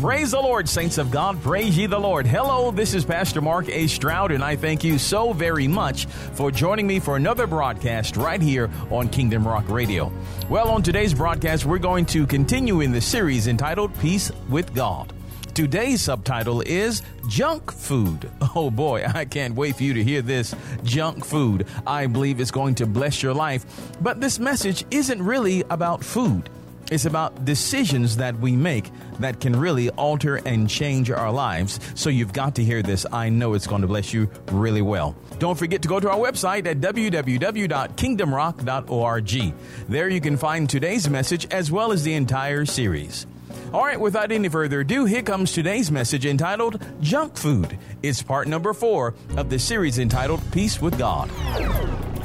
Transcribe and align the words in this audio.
Praise 0.00 0.30
the 0.30 0.40
Lord, 0.40 0.66
saints 0.66 0.96
of 0.96 1.10
God. 1.10 1.42
Praise 1.42 1.76
ye 1.76 1.84
the 1.84 1.98
Lord. 1.98 2.26
Hello, 2.26 2.70
this 2.70 2.94
is 2.94 3.04
Pastor 3.04 3.42
Mark 3.42 3.68
A. 3.68 3.86
Stroud, 3.86 4.32
and 4.32 4.42
I 4.42 4.56
thank 4.56 4.82
you 4.82 4.96
so 4.96 5.34
very 5.34 5.68
much 5.68 6.06
for 6.06 6.50
joining 6.50 6.86
me 6.86 6.98
for 6.98 7.16
another 7.16 7.46
broadcast 7.46 8.16
right 8.16 8.40
here 8.40 8.70
on 8.90 9.10
Kingdom 9.10 9.46
Rock 9.46 9.68
Radio. 9.68 10.10
Well, 10.48 10.70
on 10.70 10.82
today's 10.82 11.12
broadcast, 11.12 11.66
we're 11.66 11.78
going 11.78 12.06
to 12.06 12.26
continue 12.26 12.80
in 12.80 12.92
the 12.92 13.00
series 13.02 13.46
entitled 13.46 13.92
Peace 13.98 14.32
with 14.48 14.74
God. 14.74 15.12
Today's 15.52 16.00
subtitle 16.00 16.62
is 16.62 17.02
Junk 17.28 17.70
Food. 17.70 18.30
Oh 18.56 18.70
boy, 18.70 19.04
I 19.06 19.26
can't 19.26 19.54
wait 19.54 19.76
for 19.76 19.82
you 19.84 19.94
to 19.94 20.02
hear 20.02 20.22
this. 20.22 20.56
Junk 20.82 21.24
food. 21.24 21.68
I 21.86 22.06
believe 22.06 22.40
it's 22.40 22.50
going 22.50 22.74
to 22.76 22.86
bless 22.86 23.22
your 23.22 23.32
life. 23.32 23.64
But 24.00 24.20
this 24.20 24.40
message 24.40 24.84
isn't 24.90 25.22
really 25.22 25.62
about 25.70 26.02
food. 26.02 26.48
It's 26.90 27.04
about 27.04 27.44
decisions 27.44 28.16
that 28.16 28.38
we 28.38 28.56
make 28.56 28.90
that 29.20 29.40
can 29.40 29.54
really 29.54 29.90
alter 29.90 30.36
and 30.36 30.68
change 30.68 31.10
our 31.10 31.30
lives. 31.30 31.78
So 31.94 32.10
you've 32.10 32.32
got 32.32 32.56
to 32.56 32.64
hear 32.64 32.82
this. 32.82 33.06
I 33.12 33.28
know 33.28 33.54
it's 33.54 33.66
going 33.66 33.82
to 33.82 33.88
bless 33.88 34.12
you 34.12 34.28
really 34.50 34.82
well. 34.82 35.14
Don't 35.38 35.58
forget 35.58 35.82
to 35.82 35.88
go 35.88 36.00
to 36.00 36.10
our 36.10 36.18
website 36.18 36.66
at 36.66 36.80
www.kingdomrock.org. 36.80 39.54
There 39.88 40.08
you 40.08 40.20
can 40.20 40.36
find 40.36 40.68
today's 40.68 41.08
message 41.08 41.46
as 41.50 41.70
well 41.70 41.92
as 41.92 42.02
the 42.02 42.14
entire 42.14 42.66
series. 42.66 43.26
All 43.72 43.84
right, 43.84 44.00
without 44.00 44.32
any 44.32 44.48
further 44.48 44.80
ado, 44.80 45.04
here 45.04 45.22
comes 45.22 45.52
today's 45.52 45.92
message 45.92 46.26
entitled 46.26 46.84
Junk 47.00 47.36
Food. 47.36 47.78
It's 48.02 48.20
part 48.20 48.48
number 48.48 48.72
four 48.72 49.14
of 49.36 49.48
the 49.48 49.60
series 49.60 50.00
entitled 50.00 50.40
Peace 50.50 50.80
with 50.80 50.98
God. 50.98 51.30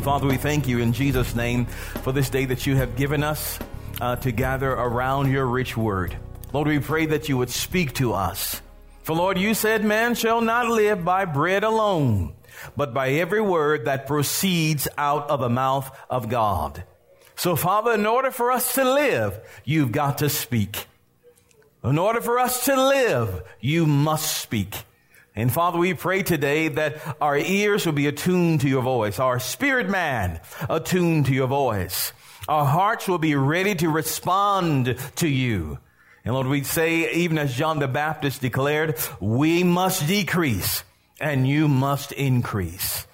Father, 0.02 0.26
we 0.28 0.38
thank 0.38 0.68
you 0.68 0.80
in 0.80 0.92
Jesus' 0.92 1.36
name 1.36 1.66
for 1.66 2.12
this 2.12 2.32
day 2.32 2.46
that 2.46 2.66
you 2.66 2.76
have 2.76 2.96
given 2.96 3.24
us 3.24 3.60
uh, 4.02 4.16
to 4.18 4.32
gather 4.32 4.72
around 4.72 5.32
your 5.32 5.46
rich 5.46 5.76
word. 5.78 6.18
Lord, 6.54 6.68
we 6.68 6.80
pray 6.80 7.06
that 7.08 7.30
you 7.30 7.38
would 7.38 7.50
speak 7.50 7.94
to 7.96 8.14
us. 8.14 8.62
For 9.04 9.16
Lord, 9.16 9.38
you 9.38 9.54
said, 9.54 9.84
man 9.84 10.16
shall 10.16 10.42
not 10.42 10.68
live 10.68 11.06
by 11.06 11.26
bread 11.26 11.64
alone, 11.64 12.34
but 12.76 12.94
by 12.94 13.12
every 13.12 13.42
word 13.42 13.86
that 13.86 14.08
proceeds 14.08 14.88
out 14.98 15.30
of 15.30 15.40
the 15.40 15.50
mouth 15.50 15.96
of 16.10 16.30
God. 16.30 16.84
So 17.36 17.56
Father, 17.56 17.94
in 17.94 18.06
order 18.06 18.32
for 18.32 18.52
us 18.52 18.76
to 18.76 18.84
live, 18.84 19.40
you've 19.64 19.92
got 19.92 20.20
to 20.20 20.30
speak. 20.30 20.88
In 21.84 22.00
order 22.00 22.22
for 22.22 22.40
us 22.40 22.66
to 22.66 22.76
live, 22.76 23.44
you 23.60 23.86
must 23.86 24.38
speak. 24.38 24.76
And 25.36 25.52
Father, 25.52 25.78
we 25.78 25.94
pray 25.94 26.24
today 26.24 26.70
that 26.70 27.18
our 27.20 27.38
ears 27.38 27.86
will 27.86 27.94
be 27.94 28.08
attuned 28.08 28.62
to 28.62 28.70
your 28.70 28.82
voice, 28.82 29.20
our 29.20 29.38
spirit 29.38 29.90
man 29.90 30.40
attuned 30.70 31.26
to 31.26 31.34
your 31.34 31.48
voice. 31.48 32.14
Our 32.48 32.66
hearts 32.66 33.08
will 33.08 33.18
be 33.18 33.36
ready 33.36 33.76
to 33.76 33.90
respond 33.90 34.98
to 35.16 35.28
you. 35.28 35.80
And 36.24 36.34
Lord, 36.34 36.48
we 36.48 36.64
say, 36.64 37.14
even 37.14 37.38
as 37.38 37.54
John 37.54 37.80
the 37.80 37.88
Baptist 37.88 38.42
declared, 38.42 38.98
we 39.20 39.64
must 39.64 40.08
decrease 40.08 40.84
and 41.20 41.48
you 41.48 41.68
must 41.68 42.12
increase. 42.12 43.08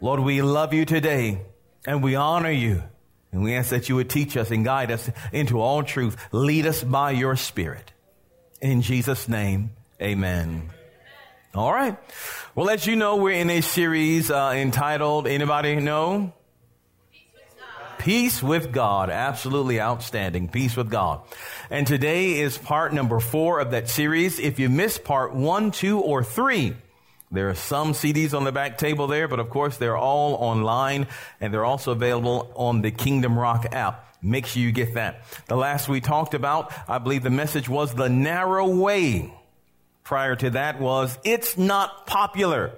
Lord, 0.00 0.20
we 0.20 0.42
love 0.42 0.72
you 0.72 0.84
today 0.84 1.42
and 1.86 2.02
we 2.02 2.14
honor 2.14 2.50
you. 2.50 2.82
And 3.32 3.42
we 3.42 3.54
ask 3.54 3.70
that 3.70 3.88
you 3.88 3.96
would 3.96 4.10
teach 4.10 4.36
us 4.36 4.50
and 4.50 4.64
guide 4.64 4.90
us 4.90 5.08
into 5.32 5.60
all 5.60 5.82
truth. 5.82 6.16
Lead 6.32 6.66
us 6.66 6.82
by 6.82 7.12
your 7.12 7.36
spirit. 7.36 7.92
In 8.60 8.82
Jesus' 8.82 9.28
name, 9.28 9.70
amen. 10.00 10.70
All 11.54 11.72
right. 11.72 11.96
Well, 12.54 12.70
as 12.70 12.86
you 12.86 12.96
know, 12.96 13.16
we're 13.16 13.40
in 13.40 13.50
a 13.50 13.60
series 13.60 14.30
uh, 14.30 14.52
entitled, 14.54 15.26
anybody 15.26 15.76
know? 15.76 16.32
Peace 18.00 18.42
with 18.42 18.72
God. 18.72 19.10
Absolutely 19.10 19.78
outstanding. 19.78 20.48
Peace 20.48 20.74
with 20.74 20.88
God. 20.88 21.20
And 21.68 21.86
today 21.86 22.40
is 22.40 22.56
part 22.56 22.94
number 22.94 23.20
four 23.20 23.60
of 23.60 23.72
that 23.72 23.90
series. 23.90 24.38
If 24.38 24.58
you 24.58 24.70
missed 24.70 25.04
part 25.04 25.34
one, 25.34 25.70
two, 25.70 26.00
or 26.00 26.24
three, 26.24 26.74
there 27.30 27.50
are 27.50 27.54
some 27.54 27.92
CDs 27.92 28.32
on 28.32 28.44
the 28.44 28.52
back 28.52 28.78
table 28.78 29.06
there, 29.06 29.28
but 29.28 29.38
of 29.38 29.50
course 29.50 29.76
they're 29.76 29.98
all 29.98 30.32
online 30.36 31.08
and 31.42 31.52
they're 31.52 31.66
also 31.66 31.92
available 31.92 32.50
on 32.56 32.80
the 32.80 32.90
Kingdom 32.90 33.38
Rock 33.38 33.66
app. 33.72 34.16
Make 34.22 34.46
sure 34.46 34.62
you 34.62 34.72
get 34.72 34.94
that. 34.94 35.24
The 35.48 35.56
last 35.56 35.86
we 35.86 36.00
talked 36.00 36.32
about, 36.32 36.72
I 36.88 36.96
believe 36.96 37.22
the 37.22 37.28
message 37.28 37.68
was 37.68 37.92
the 37.92 38.08
narrow 38.08 38.66
way. 38.66 39.30
Prior 40.04 40.36
to 40.36 40.50
that 40.50 40.80
was, 40.80 41.18
it's 41.22 41.58
not 41.58 42.06
popular. 42.06 42.72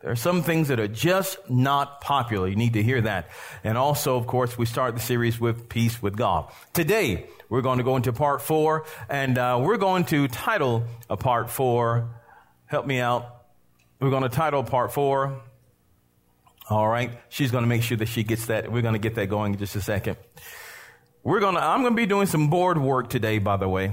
There 0.00 0.10
are 0.10 0.16
some 0.16 0.42
things 0.42 0.68
that 0.68 0.80
are 0.80 0.88
just 0.88 1.38
not 1.50 2.00
popular. 2.00 2.48
You 2.48 2.56
need 2.56 2.72
to 2.72 2.82
hear 2.82 3.02
that. 3.02 3.28
And 3.62 3.76
also, 3.76 4.16
of 4.16 4.26
course, 4.26 4.56
we 4.56 4.64
start 4.64 4.94
the 4.94 5.00
series 5.00 5.38
with 5.38 5.68
peace 5.68 6.00
with 6.00 6.16
God. 6.16 6.50
Today, 6.72 7.26
we're 7.50 7.60
going 7.60 7.78
to 7.78 7.84
go 7.84 7.96
into 7.96 8.10
part 8.10 8.40
four, 8.40 8.86
and 9.10 9.36
uh, 9.36 9.60
we're 9.60 9.76
going 9.76 10.04
to 10.06 10.26
title 10.28 10.84
a 11.10 11.18
part 11.18 11.50
four. 11.50 12.08
Help 12.64 12.86
me 12.86 12.98
out. 12.98 13.42
We're 14.00 14.08
going 14.08 14.22
to 14.22 14.30
title 14.30 14.64
part 14.64 14.94
four. 14.94 15.42
All 16.70 16.88
right. 16.88 17.10
She's 17.28 17.50
going 17.50 17.64
to 17.64 17.68
make 17.68 17.82
sure 17.82 17.98
that 17.98 18.08
she 18.08 18.22
gets 18.22 18.46
that. 18.46 18.72
We're 18.72 18.80
going 18.80 18.94
to 18.94 19.00
get 19.00 19.16
that 19.16 19.26
going 19.28 19.52
in 19.52 19.58
just 19.58 19.76
a 19.76 19.82
second. 19.82 20.16
We're 21.22 21.40
going 21.40 21.56
to, 21.56 21.62
I'm 21.62 21.82
going 21.82 21.92
to 21.92 21.96
be 21.96 22.06
doing 22.06 22.26
some 22.26 22.48
board 22.48 22.78
work 22.78 23.10
today, 23.10 23.38
by 23.38 23.58
the 23.58 23.68
way, 23.68 23.92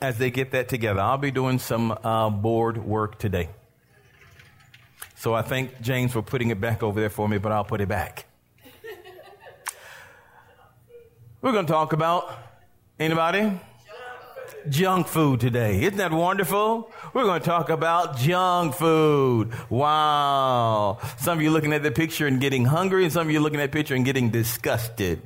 as 0.00 0.18
they 0.18 0.30
get 0.30 0.52
that 0.52 0.68
together. 0.68 1.00
I'll 1.00 1.18
be 1.18 1.32
doing 1.32 1.58
some 1.58 1.90
uh, 1.90 2.30
board 2.30 2.78
work 2.78 3.18
today. 3.18 3.48
So 5.20 5.34
I 5.34 5.42
thank 5.42 5.82
James 5.82 6.12
for 6.12 6.22
putting 6.22 6.48
it 6.48 6.62
back 6.62 6.82
over 6.82 6.98
there 6.98 7.10
for 7.10 7.28
me, 7.28 7.36
but 7.36 7.52
I'll 7.52 7.62
put 7.62 7.82
it 7.82 7.88
back. 7.88 8.24
We're 11.42 11.52
going 11.52 11.66
to 11.66 11.72
talk 11.72 11.92
about 11.92 12.32
anybody? 12.98 13.60
Junk 14.70 15.08
food 15.08 15.40
today. 15.40 15.82
Isn't 15.82 15.98
that 15.98 16.10
wonderful? 16.10 16.90
We're 17.12 17.24
going 17.24 17.42
to 17.42 17.46
talk 17.46 17.68
about 17.68 18.16
junk 18.16 18.74
food. 18.76 19.52
Wow. 19.68 21.00
Some 21.18 21.36
of 21.36 21.42
you 21.42 21.50
looking 21.50 21.74
at 21.74 21.82
the 21.82 21.90
picture 21.90 22.26
and 22.26 22.40
getting 22.40 22.64
hungry, 22.64 23.04
and 23.04 23.12
some 23.12 23.26
of 23.26 23.30
you 23.30 23.40
looking 23.40 23.60
at 23.60 23.70
the 23.70 23.76
picture 23.76 23.94
and 23.94 24.06
getting 24.06 24.30
disgusted. 24.30 25.20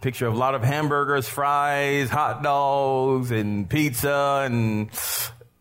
Picture 0.00 0.28
of 0.28 0.34
a 0.34 0.38
lot 0.38 0.54
of 0.54 0.62
hamburgers, 0.62 1.28
fries, 1.28 2.10
hot 2.10 2.44
dogs, 2.44 3.32
and 3.32 3.68
pizza, 3.68 4.44
and 4.44 4.88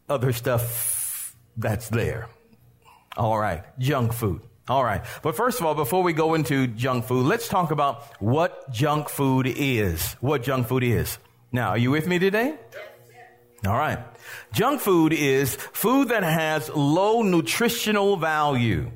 other 0.07 0.31
stuff 0.33 1.00
that's 1.57 1.89
there. 1.89 2.27
All 3.17 3.37
right, 3.37 3.63
junk 3.79 4.13
food. 4.13 4.41
All 4.67 4.83
right. 4.83 5.03
But 5.21 5.35
first 5.35 5.59
of 5.59 5.65
all, 5.65 5.75
before 5.75 6.03
we 6.03 6.13
go 6.13 6.33
into 6.33 6.67
junk 6.67 7.05
food, 7.05 7.25
let's 7.25 7.47
talk 7.49 7.71
about 7.71 8.03
what 8.21 8.71
junk 8.71 9.09
food 9.09 9.45
is. 9.47 10.13
What 10.21 10.43
junk 10.43 10.67
food 10.67 10.83
is. 10.83 11.17
Now, 11.51 11.69
are 11.69 11.77
you 11.77 11.91
with 11.91 12.07
me 12.07 12.19
today? 12.19 12.55
All 13.65 13.77
right. 13.77 13.99
Junk 14.53 14.81
food 14.81 15.13
is 15.13 15.55
food 15.55 16.09
that 16.09 16.23
has 16.23 16.69
low 16.69 17.21
nutritional 17.21 18.15
value, 18.17 18.91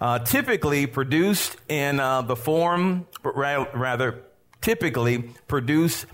uh, 0.00 0.20
typically 0.20 0.86
produced 0.86 1.56
in 1.68 2.00
uh, 2.00 2.22
the 2.22 2.36
form, 2.36 3.06
rather, 3.22 4.22
typically 4.60 5.18
produced 5.46 6.06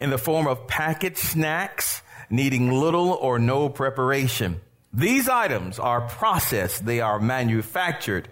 in 0.00 0.10
the 0.10 0.18
form 0.18 0.46
of 0.46 0.66
packet 0.66 1.18
snacks, 1.18 2.02
needing 2.30 2.72
little 2.72 3.10
or 3.10 3.38
no 3.38 3.68
preparation. 3.68 4.60
These 4.92 5.28
items 5.28 5.78
are 5.78 6.00
processed, 6.00 6.84
they 6.84 7.00
are 7.00 7.20
manufactured, 7.20 8.28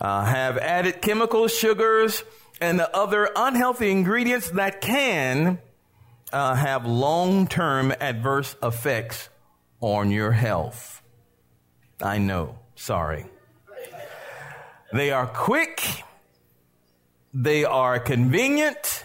uh, 0.00 0.24
have 0.24 0.56
added 0.56 1.02
chemicals, 1.02 1.54
sugars, 1.54 2.24
and 2.60 2.78
the 2.78 2.94
other 2.96 3.28
unhealthy 3.36 3.90
ingredients 3.90 4.50
that 4.50 4.80
can 4.80 5.58
uh, 6.32 6.54
have 6.54 6.86
long 6.86 7.46
term 7.46 7.92
adverse 8.00 8.56
effects 8.62 9.28
on 9.80 10.10
your 10.10 10.32
health. 10.32 11.02
I 12.00 12.18
know, 12.18 12.58
sorry. 12.74 13.26
They 14.92 15.10
are 15.10 15.26
quick, 15.26 15.82
they 17.34 17.64
are 17.64 17.98
convenient, 17.98 19.04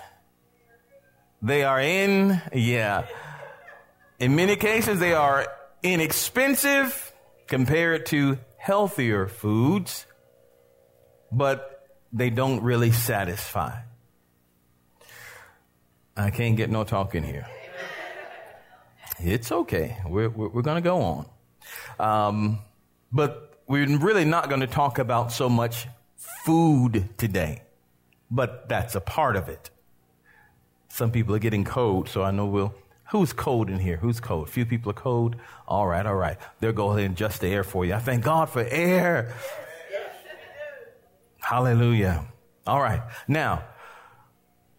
they 1.42 1.64
are 1.64 1.82
in, 1.82 2.42
yeah. 2.54 3.06
In 4.20 4.36
many 4.36 4.56
cases, 4.56 5.00
they 5.00 5.14
are 5.14 5.48
inexpensive 5.84 7.14
compared 7.48 8.06
to 8.08 8.40
healthier 8.58 9.28
foods, 9.28 10.06
but 11.32 11.90
they 12.12 12.30
don't 12.30 12.62
really 12.64 12.92
satisfy. 12.92 13.80
I 16.16 16.32
can't 16.32 16.58
get 16.58 16.70
no 16.70 16.84
talking 16.84 17.24
here. 17.24 17.48
It's 19.20 19.52
okay. 19.52 19.98
We're, 20.06 20.30
we're, 20.30 20.50
we're 20.50 20.62
going 20.62 20.82
to 20.82 20.82
go 20.82 21.02
on. 21.02 21.26
Um, 22.00 22.60
but 23.12 23.62
we're 23.68 23.98
really 23.98 24.26
not 24.26 24.50
going 24.50 24.62
to 24.62 24.68
talk 24.68 25.00
about 25.00 25.32
so 25.32 25.50
much 25.50 25.88
food 26.46 27.10
today, 27.18 27.64
but 28.32 28.68
that's 28.70 28.96
a 28.96 29.02
part 29.02 29.36
of 29.36 29.50
it. 29.50 29.70
Some 30.90 31.12
people 31.12 31.36
are 31.36 31.40
getting 31.40 31.64
cold, 31.64 32.10
so 32.10 32.24
I 32.24 32.32
know 32.32 32.46
we'll 32.48 32.74
Who's 33.12 33.34
cold 33.34 33.70
in 33.70 33.80
here? 33.80 33.98
Who's 33.98 34.20
cold? 34.20 34.50
Few 34.50 34.66
people 34.66 34.90
are 34.92 34.94
cold. 34.94 35.38
All 35.68 35.88
right, 35.88 36.06
all 36.06 36.16
right. 36.16 36.38
They'll 36.60 36.74
go 36.74 36.92
ahead 36.92 37.06
and 37.06 37.14
adjust 37.14 37.42
the 37.42 37.48
air 37.48 37.64
for 37.64 37.86
you. 37.86 37.94
I 37.94 38.00
thank 38.00 38.24
God 38.24 38.50
for 38.50 38.62
air. 38.62 39.34
Hallelujah. 41.40 42.26
All 42.66 42.82
right. 42.82 43.02
Now, 43.28 43.64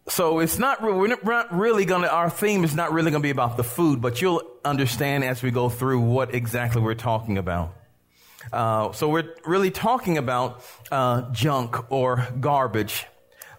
so 0.07 0.39
it's 0.39 0.59
not, 0.59 0.81
we're 0.81 1.07
not 1.07 1.57
really 1.57 1.85
going 1.85 2.03
to, 2.03 2.11
our 2.11 2.29
theme 2.29 2.63
is 2.63 2.75
not 2.75 2.93
really 2.93 3.11
going 3.11 3.21
to 3.21 3.25
be 3.25 3.31
about 3.31 3.57
the 3.57 3.63
food, 3.63 4.01
but 4.01 4.21
you'll 4.21 4.43
understand 4.63 5.23
as 5.23 5.41
we 5.41 5.51
go 5.51 5.69
through 5.69 6.01
what 6.01 6.35
exactly 6.35 6.81
we're 6.81 6.93
talking 6.93 7.37
about. 7.37 7.75
Uh, 8.53 8.91
so 8.91 9.09
we're 9.09 9.35
really 9.45 9.71
talking 9.71 10.17
about 10.17 10.63
uh, 10.91 11.31
junk 11.31 11.91
or 11.91 12.27
garbage, 12.39 13.05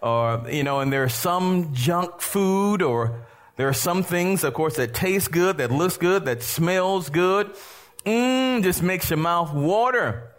or 0.02 0.46
you 0.50 0.64
know, 0.64 0.80
and 0.80 0.92
there's 0.92 1.14
some 1.14 1.74
junk 1.74 2.20
food, 2.20 2.82
or 2.82 3.20
there 3.60 3.68
are 3.68 3.74
some 3.74 4.02
things, 4.02 4.42
of 4.42 4.54
course, 4.54 4.76
that 4.76 4.94
taste 4.94 5.30
good, 5.30 5.58
that 5.58 5.70
looks 5.70 5.98
good, 5.98 6.24
that 6.24 6.42
smells 6.42 7.10
good, 7.10 7.54
mmm, 8.06 8.62
just 8.62 8.82
makes 8.82 9.10
your 9.10 9.18
mouth 9.18 9.52
water, 9.52 10.32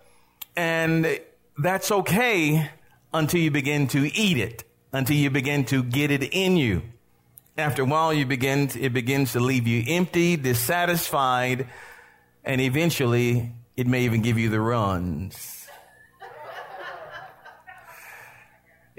and 0.55 1.19
that's 1.55 1.91
okay 1.91 2.67
until 3.13 3.39
you 3.39 3.51
begin 3.51 3.87
to 3.89 4.11
eat 4.17 4.39
it 4.39 4.63
until 4.91 5.15
you 5.15 5.29
begin 5.29 5.65
to 5.65 5.83
get 5.83 6.09
it 6.09 6.23
in 6.33 6.57
you. 6.57 6.81
After 7.59 7.83
a 7.83 7.85
while, 7.85 8.11
you 8.11 8.25
begin, 8.25 8.71
it 8.79 8.91
begins 8.91 9.33
to 9.33 9.39
leave 9.39 9.67
you 9.67 9.83
empty, 9.87 10.35
dissatisfied, 10.35 11.67
and 12.43 12.59
eventually 12.59 13.51
it 13.77 13.85
may 13.85 14.01
even 14.05 14.23
give 14.23 14.39
you 14.39 14.49
the 14.49 14.59
runs. 14.59 15.60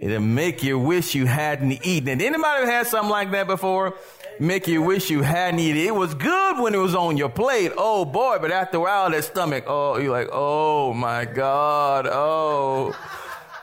It'll 0.02 0.19
make 0.19 0.64
you 0.64 0.81
wish 0.81 1.14
you 1.14 1.26
hadn't 1.26 1.87
eaten 1.87 2.08
it. 2.08 2.20
Anybody 2.20 2.66
had 2.66 2.88
something 2.88 3.08
like 3.08 3.31
that 3.31 3.46
before? 3.46 3.94
Make 4.40 4.66
you 4.66 4.82
wish 4.82 5.10
you 5.10 5.22
hadn't 5.22 5.60
eaten 5.60 5.76
it. 5.81 5.87
It 5.87 5.94
was 5.94 6.12
good 6.14 6.58
when 6.58 6.75
it 6.75 6.78
was 6.78 6.96
on 6.96 7.16
your 7.16 7.28
plate. 7.28 7.70
Oh 7.76 8.04
boy, 8.04 8.38
but 8.40 8.50
after 8.50 8.78
a 8.78 8.81
while, 8.81 9.10
that 9.12 9.22
stomach, 9.22 9.62
oh, 9.69 9.99
you're 9.99 10.10
like, 10.10 10.28
oh 10.32 10.93
my 10.93 11.25
God, 11.25 12.08
oh. 12.10 12.96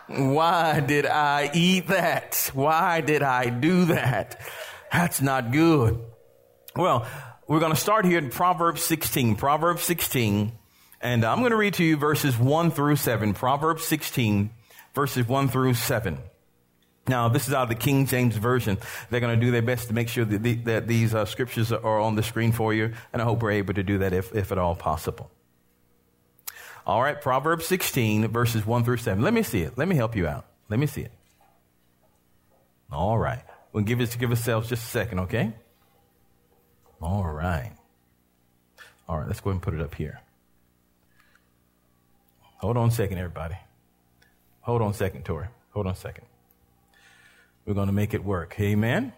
Why 0.07 0.80
did 0.80 1.06
I 1.06 1.51
eat 1.53 1.88
that? 1.88 2.50
Why 2.53 3.01
did 3.01 3.21
I 3.21 3.50
do 3.50 3.86
that? 3.86 4.39
That's 4.94 5.21
not 5.21 5.51
good. 5.51 6.00
Well, 6.74 7.06
we're 7.50 7.59
going 7.59 7.74
to 7.74 7.80
start 7.80 8.06
here 8.06 8.18
in 8.18 8.30
Proverbs 8.30 8.81
16. 8.83 9.36
Proverbs 9.36 9.83
16. 9.83 10.53
And 11.01 11.25
I'm 11.25 11.39
going 11.39 11.51
to 11.51 11.57
read 11.57 11.74
to 11.74 11.83
you 11.83 11.97
verses 11.97 12.38
1 12.39 12.71
through 12.71 12.95
7. 12.95 13.33
Proverbs 13.33 13.83
16, 13.83 14.51
verses 14.95 15.27
1 15.27 15.50
through 15.50 15.74
7. 15.74 16.19
Now, 17.09 17.27
this 17.27 17.47
is 17.47 17.53
out 17.56 17.63
of 17.63 17.69
the 17.69 17.75
King 17.75 18.06
James 18.06 18.38
Version. 18.38 18.77
They're 19.09 19.19
going 19.19 19.38
to 19.38 19.44
do 19.44 19.51
their 19.51 19.63
best 19.63 19.88
to 19.88 19.94
make 19.94 20.09
sure 20.09 20.23
that, 20.25 20.44
the, 20.44 20.53
that 20.53 20.88
these 20.88 21.15
uh, 21.15 21.25
scriptures 21.25 21.71
are 21.71 22.00
on 22.00 22.15
the 22.15 22.21
screen 22.21 22.51
for 22.51 22.71
you. 22.71 22.94
And 23.11 23.19
I 23.19 23.25
hope 23.25 23.41
we're 23.41 23.51
able 23.51 23.73
to 23.73 23.83
do 23.83 23.97
that 23.97 24.13
if, 24.13 24.33
if 24.35 24.51
at 24.51 24.59
all 24.59 24.75
possible. 24.75 25.31
All 26.85 27.01
right, 27.01 27.19
Proverbs 27.19 27.65
16, 27.65 28.27
verses 28.27 28.65
1 28.65 28.83
through 28.83 28.97
7. 28.97 29.23
Let 29.23 29.33
me 29.33 29.41
see 29.41 29.61
it. 29.61 29.75
Let 29.75 29.88
me 29.88 29.95
help 29.95 30.15
you 30.15 30.27
out. 30.27 30.45
Let 30.69 30.79
me 30.79 30.85
see 30.85 31.01
it. 31.01 31.11
All 32.91 33.17
right. 33.17 33.44
We'll 33.73 33.83
give 33.83 34.00
us 34.01 34.15
give 34.15 34.29
ourselves 34.29 34.69
just 34.69 34.83
a 34.83 34.88
second, 34.88 35.19
okay? 35.21 35.53
All 37.01 37.25
right. 37.25 37.71
All 39.07 39.17
right, 39.17 39.27
let's 39.27 39.39
go 39.39 39.50
ahead 39.50 39.55
and 39.55 39.62
put 39.63 39.73
it 39.73 39.81
up 39.81 39.95
here. 39.95 40.19
Hold 42.57 42.77
on 42.77 42.89
a 42.89 42.91
second, 42.91 43.17
everybody. 43.17 43.57
Hold 44.62 44.83
on 44.83 44.91
a 44.91 44.94
second, 44.94 45.25
Tori. 45.25 45.47
Hold 45.71 45.88
on 45.88 45.94
a 45.94 45.95
second. 45.95 46.25
We're 47.69 47.75
going 47.75 47.86
to 47.86 47.94
make 47.94 48.16
it 48.16 48.25
work. 48.25 48.60
Amen? 48.60 49.04
Amen. 49.04 49.13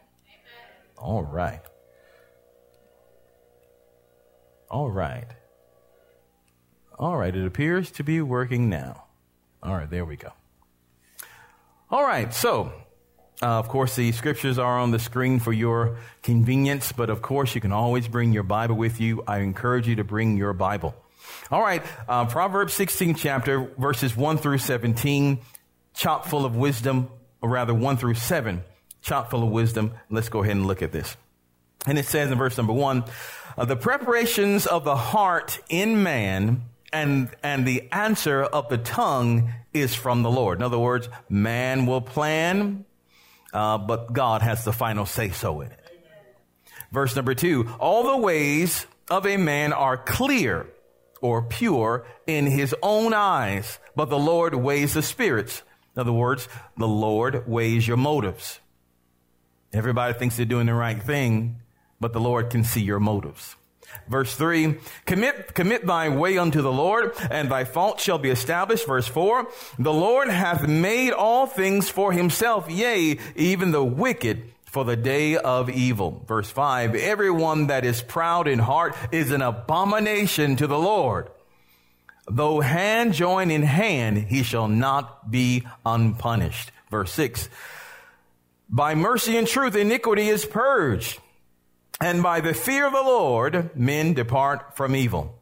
All 0.97 1.23
right. 1.23 1.61
All 4.69 4.91
right. 4.91 5.27
All 6.99 7.15
right, 7.15 7.33
it 7.33 7.47
appears 7.47 7.91
to 7.91 8.03
be 8.03 8.19
working 8.21 8.67
now. 8.67 9.05
All 9.63 9.73
right, 9.73 9.89
there 9.89 10.03
we 10.03 10.17
go. 10.17 10.33
All 11.89 12.03
right, 12.03 12.33
so 12.33 12.73
uh, 13.41 13.45
of 13.45 13.69
course, 13.69 13.95
the 13.95 14.11
scriptures 14.11 14.59
are 14.59 14.79
on 14.79 14.91
the 14.91 14.99
screen 14.99 15.39
for 15.39 15.53
your 15.53 15.99
convenience, 16.21 16.91
but 16.91 17.09
of 17.09 17.21
course, 17.21 17.55
you 17.55 17.61
can 17.61 17.71
always 17.71 18.09
bring 18.09 18.33
your 18.33 18.43
Bible 18.43 18.75
with 18.75 18.99
you. 18.99 19.23
I 19.25 19.37
encourage 19.37 19.87
you 19.87 19.95
to 19.95 20.03
bring 20.03 20.35
your 20.35 20.51
Bible. 20.51 20.93
All 21.51 21.61
right, 21.61 21.83
uh, 22.05 22.25
Proverbs 22.25 22.73
16 22.73 23.15
chapter, 23.15 23.71
verses 23.77 24.17
1 24.17 24.39
through 24.39 24.57
17, 24.57 25.39
chock 25.93 26.25
full 26.25 26.43
of 26.43 26.57
wisdom, 26.57 27.07
or 27.41 27.49
rather 27.49 27.73
1 27.73 27.97
through 27.97 28.13
7, 28.13 28.63
chock 29.01 29.29
full 29.29 29.43
of 29.43 29.49
wisdom. 29.49 29.93
Let's 30.09 30.29
go 30.29 30.43
ahead 30.43 30.55
and 30.55 30.67
look 30.67 30.81
at 30.81 30.91
this. 30.91 31.15
And 31.85 31.97
it 31.97 32.05
says 32.05 32.31
in 32.31 32.37
verse 32.37 32.57
number 32.57 32.73
1, 32.73 33.03
uh, 33.57 33.65
the 33.65 33.75
preparations 33.75 34.67
of 34.67 34.83
the 34.83 34.95
heart 34.95 35.59
in 35.69 36.03
man 36.03 36.63
and, 36.93 37.29
and 37.41 37.65
the 37.65 37.87
answer 37.91 38.43
of 38.43 38.69
the 38.69 38.77
tongue 38.77 39.53
is 39.73 39.95
from 39.95 40.23
the 40.23 40.31
Lord. 40.31 40.59
In 40.59 40.63
other 40.63 40.79
words, 40.79 41.09
man 41.29 41.85
will 41.85 42.01
plan, 42.01 42.85
uh, 43.53 43.77
but 43.77 44.13
God 44.13 44.41
has 44.41 44.63
the 44.63 44.73
final 44.73 45.05
say 45.05 45.29
so 45.29 45.61
in 45.61 45.71
it. 45.71 45.79
Verse 46.91 47.15
number 47.15 47.33
two, 47.33 47.69
all 47.79 48.03
the 48.03 48.17
ways 48.17 48.85
of 49.09 49.25
a 49.25 49.37
man 49.37 49.71
are 49.71 49.97
clear 49.97 50.67
or 51.21 51.41
pure 51.43 52.05
in 52.27 52.47
his 52.47 52.75
own 52.81 53.13
eyes, 53.13 53.79
but 53.95 54.09
the 54.09 54.19
Lord 54.19 54.55
weighs 54.55 54.93
the 54.93 55.01
spirits. 55.01 55.61
In 55.95 56.01
other 56.01 56.11
words, 56.11 56.47
the 56.77 56.87
Lord 56.87 57.47
weighs 57.47 57.87
your 57.87 57.97
motives. 57.97 58.59
Everybody 59.73 60.13
thinks 60.13 60.37
they're 60.37 60.45
doing 60.45 60.67
the 60.67 60.73
right 60.73 61.01
thing, 61.01 61.57
but 61.99 62.13
the 62.13 62.19
Lord 62.19 62.49
can 62.49 62.63
see 62.63 62.81
your 62.81 62.99
motives. 62.99 63.55
Verse 64.07 64.35
3, 64.35 64.77
commit, 65.05 65.53
commit 65.53 65.85
thy 65.85 66.07
way 66.09 66.37
unto 66.37 66.61
the 66.61 66.71
Lord, 66.71 67.13
and 67.29 67.51
thy 67.51 67.65
fault 67.65 67.99
shall 67.99 68.17
be 68.17 68.29
established. 68.29 68.87
Verse 68.87 69.07
4, 69.07 69.47
the 69.79 69.93
Lord 69.93 70.29
hath 70.29 70.67
made 70.67 71.11
all 71.11 71.45
things 71.45 71.89
for 71.89 72.13
himself, 72.13 72.69
yea, 72.69 73.19
even 73.35 73.71
the 73.71 73.83
wicked 73.83 74.53
for 74.63 74.85
the 74.85 74.95
day 74.95 75.35
of 75.35 75.69
evil. 75.69 76.23
Verse 76.25 76.49
5, 76.49 76.95
everyone 76.95 77.67
that 77.67 77.83
is 77.83 78.01
proud 78.01 78.47
in 78.47 78.59
heart 78.59 78.95
is 79.11 79.31
an 79.31 79.41
abomination 79.41 80.55
to 80.55 80.67
the 80.67 80.79
Lord. 80.79 81.29
Though 82.27 82.61
hand 82.61 83.13
join 83.13 83.51
in 83.51 83.63
hand, 83.63 84.17
he 84.17 84.43
shall 84.43 84.67
not 84.67 85.31
be 85.31 85.65
unpunished. 85.85 86.71
Verse 86.89 87.11
6, 87.13 87.49
by 88.69 88.95
mercy 88.95 89.37
and 89.37 89.47
truth 89.47 89.75
iniquity 89.75 90.29
is 90.29 90.45
purged 90.45 91.19
and 92.01 92.23
by 92.23 92.41
the 92.41 92.53
fear 92.53 92.87
of 92.87 92.93
the 92.93 93.01
Lord, 93.01 93.77
men 93.77 94.13
depart 94.13 94.75
from 94.75 94.95
evil. 94.95 95.37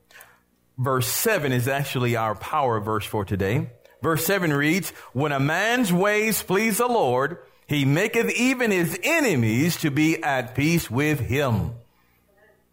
Verse 0.78 1.08
7 1.08 1.54
is 1.54 1.68
actually 1.68 2.18
our 2.18 2.36
power 2.36 2.82
verse 2.82 3.06
for 3.06 3.24
today. 3.24 3.70
Verse 4.02 4.26
7 4.26 4.52
reads, 4.52 4.90
When 5.14 5.32
a 5.32 5.40
man's 5.40 5.94
ways 5.94 6.44
please 6.44 6.78
the 6.78 6.88
Lord, 6.88 7.38
he 7.66 7.86
maketh 7.86 8.30
even 8.32 8.72
his 8.72 9.00
enemies 9.04 9.78
to 9.78 9.90
be 9.90 10.22
at 10.22 10.54
peace 10.54 10.92
with 10.92 11.20
him. 11.20 11.76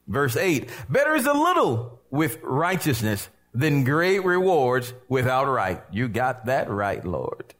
Verse 0.08 0.36
8, 0.36 0.68
Better 0.88 1.14
is 1.14 1.26
a 1.26 1.32
little 1.32 2.00
with 2.10 2.38
righteousness 2.42 3.28
than 3.56 3.84
great 3.84 4.22
rewards 4.22 4.92
without 5.08 5.48
right. 5.48 5.82
You 5.90 6.08
got 6.08 6.46
that 6.46 6.70
right, 6.70 7.04
Lord. 7.04 7.54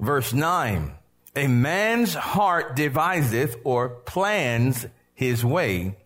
Verse 0.00 0.32
9, 0.32 0.92
a 1.36 1.46
man's 1.46 2.14
heart 2.14 2.74
deviseth 2.74 3.56
or 3.62 3.88
plans 3.88 4.84
his 5.14 5.44
way, 5.44 5.96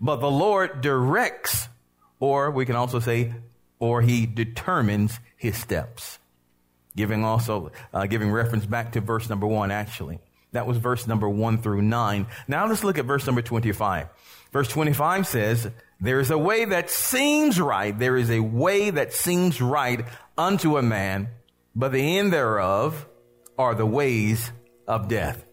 but 0.00 0.16
the 0.16 0.30
Lord 0.30 0.80
directs, 0.80 1.68
or 2.18 2.50
we 2.50 2.64
can 2.64 2.76
also 2.76 2.98
say, 2.98 3.34
or 3.78 4.00
he 4.00 4.24
determines 4.24 5.20
his 5.36 5.58
steps. 5.58 6.18
Giving 6.96 7.24
also, 7.24 7.72
uh, 7.92 8.06
giving 8.06 8.30
reference 8.30 8.64
back 8.64 8.92
to 8.92 9.02
verse 9.02 9.28
number 9.28 9.46
one, 9.46 9.70
actually. 9.70 10.20
That 10.52 10.66
was 10.66 10.78
verse 10.78 11.06
number 11.06 11.28
one 11.28 11.58
through 11.58 11.82
nine. 11.82 12.28
Now 12.48 12.66
let's 12.66 12.84
look 12.84 12.96
at 12.96 13.04
verse 13.04 13.26
number 13.26 13.42
25. 13.42 14.08
Verse 14.52 14.68
25 14.68 15.26
says, 15.26 15.68
there 16.04 16.20
is 16.20 16.30
a 16.30 16.38
way 16.38 16.66
that 16.66 16.90
seems 16.90 17.58
right. 17.60 17.98
There 17.98 18.16
is 18.16 18.30
a 18.30 18.40
way 18.40 18.90
that 18.90 19.12
seems 19.12 19.60
right 19.60 20.04
unto 20.36 20.76
a 20.76 20.82
man, 20.82 21.28
but 21.74 21.92
the 21.92 22.18
end 22.18 22.32
thereof 22.32 23.06
are 23.56 23.74
the 23.74 23.86
ways 23.86 24.52
of 24.86 25.08
death. 25.08 25.44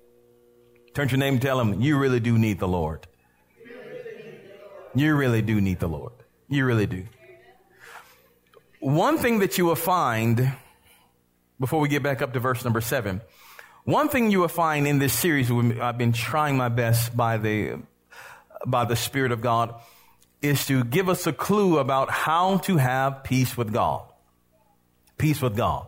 Turn 0.94 1.08
your 1.08 1.20
name 1.20 1.36
and 1.36 1.42
tell 1.42 1.60
him, 1.60 1.80
you 1.82 1.98
really 1.98 2.20
do 2.20 2.38
need 2.38 2.60
the 2.60 2.68
Lord. 2.68 3.08
You 4.94 5.16
really 5.16 5.42
do 5.42 5.62
need 5.62 5.80
the 5.80 5.88
Lord. 5.88 6.12
You 6.50 6.66
really 6.66 6.86
do. 6.86 7.06
One 8.82 9.20
thing 9.20 9.40
that 9.40 9.58
you 9.58 9.66
will 9.66 9.76
find, 9.76 10.52
before 11.62 11.80
we 11.80 11.88
get 11.88 12.04
back 12.04 12.22
up 12.22 12.34
to 12.34 12.42
verse 12.42 12.66
number 12.66 12.82
seven, 12.82 13.22
one 13.86 14.10
thing 14.10 14.32
you 14.32 14.42
will 14.42 14.50
find 14.50 14.86
in 14.86 15.00
this 15.00 15.14
series, 15.14 15.50
I've 15.50 15.98
been 15.98 16.12
trying 16.12 16.58
my 16.58 16.68
best 16.68 17.16
by 17.16 17.38
the, 17.38 17.80
by 18.66 18.84
the 18.84 18.98
Spirit 18.98 19.32
of 19.32 19.40
God, 19.40 19.76
is 20.42 20.66
to 20.68 20.84
give 20.84 21.10
us 21.10 21.28
a 21.28 21.34
clue 21.34 21.78
about 21.78 22.10
how 22.10 22.58
to 22.60 22.78
have 22.78 23.24
peace 23.24 23.56
with 23.56 23.72
God. 23.72 24.04
Peace 25.18 25.42
with 25.42 25.56
God. 25.56 25.86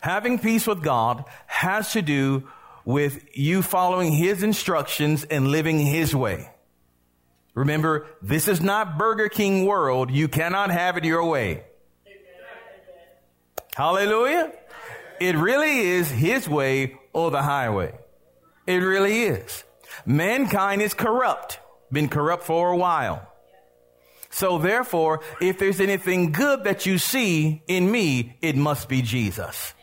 Having 0.00 0.38
peace 0.40 0.66
with 0.66 0.82
God 0.82 1.24
has 1.46 1.92
to 1.92 2.02
do 2.02 2.48
with 2.84 3.24
you 3.36 3.62
following 3.62 4.12
His 4.12 4.42
instructions 4.42 5.24
and 5.24 5.48
living 5.48 5.78
His 5.78 6.14
way. 6.14 6.50
Remember, 7.54 8.06
this 8.22 8.46
is 8.46 8.60
not 8.60 8.98
Burger 8.98 9.28
King 9.28 9.66
world. 9.66 10.10
You 10.10 10.28
cannot 10.28 10.70
have 10.70 10.96
it 10.96 11.04
your 11.04 11.24
way. 11.24 11.64
Hallelujah. 13.74 14.52
It 15.20 15.36
really 15.36 15.80
is 15.80 16.10
His 16.10 16.48
way 16.48 16.96
or 17.12 17.30
the 17.30 17.42
highway. 17.42 17.94
It 18.66 18.76
really 18.76 19.22
is. 19.24 19.64
Mankind 20.06 20.82
is 20.82 20.94
corrupt, 20.94 21.58
been 21.90 22.08
corrupt 22.08 22.44
for 22.44 22.70
a 22.70 22.76
while. 22.76 23.27
So 24.30 24.58
therefore, 24.58 25.20
if 25.40 25.58
there's 25.58 25.80
anything 25.80 26.32
good 26.32 26.64
that 26.64 26.86
you 26.86 26.98
see 26.98 27.62
in 27.66 27.90
me, 27.90 28.36
it 28.42 28.56
must 28.56 28.88
be 28.88 29.02
Jesus. 29.02 29.74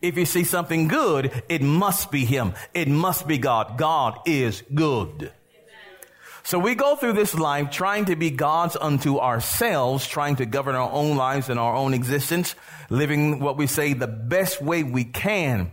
If 0.00 0.18
you 0.18 0.26
see 0.26 0.44
something 0.44 0.88
good, 0.88 1.42
it 1.48 1.62
must 1.62 2.10
be 2.10 2.24
Him. 2.24 2.54
It 2.74 2.88
must 2.88 3.26
be 3.26 3.38
God. 3.38 3.78
God 3.78 4.18
is 4.26 4.62
good. 4.74 5.32
So 6.42 6.58
we 6.58 6.74
go 6.74 6.94
through 6.94 7.14
this 7.14 7.34
life 7.34 7.70
trying 7.70 8.04
to 8.06 8.16
be 8.16 8.30
gods 8.30 8.76
unto 8.78 9.18
ourselves, 9.18 10.06
trying 10.06 10.36
to 10.36 10.44
govern 10.44 10.74
our 10.74 10.90
own 10.90 11.16
lives 11.16 11.48
and 11.48 11.58
our 11.58 11.74
own 11.74 11.94
existence, 11.94 12.54
living 12.90 13.40
what 13.40 13.56
we 13.56 13.66
say 13.66 13.94
the 13.94 14.06
best 14.06 14.60
way 14.60 14.82
we 14.82 15.04
can. 15.04 15.72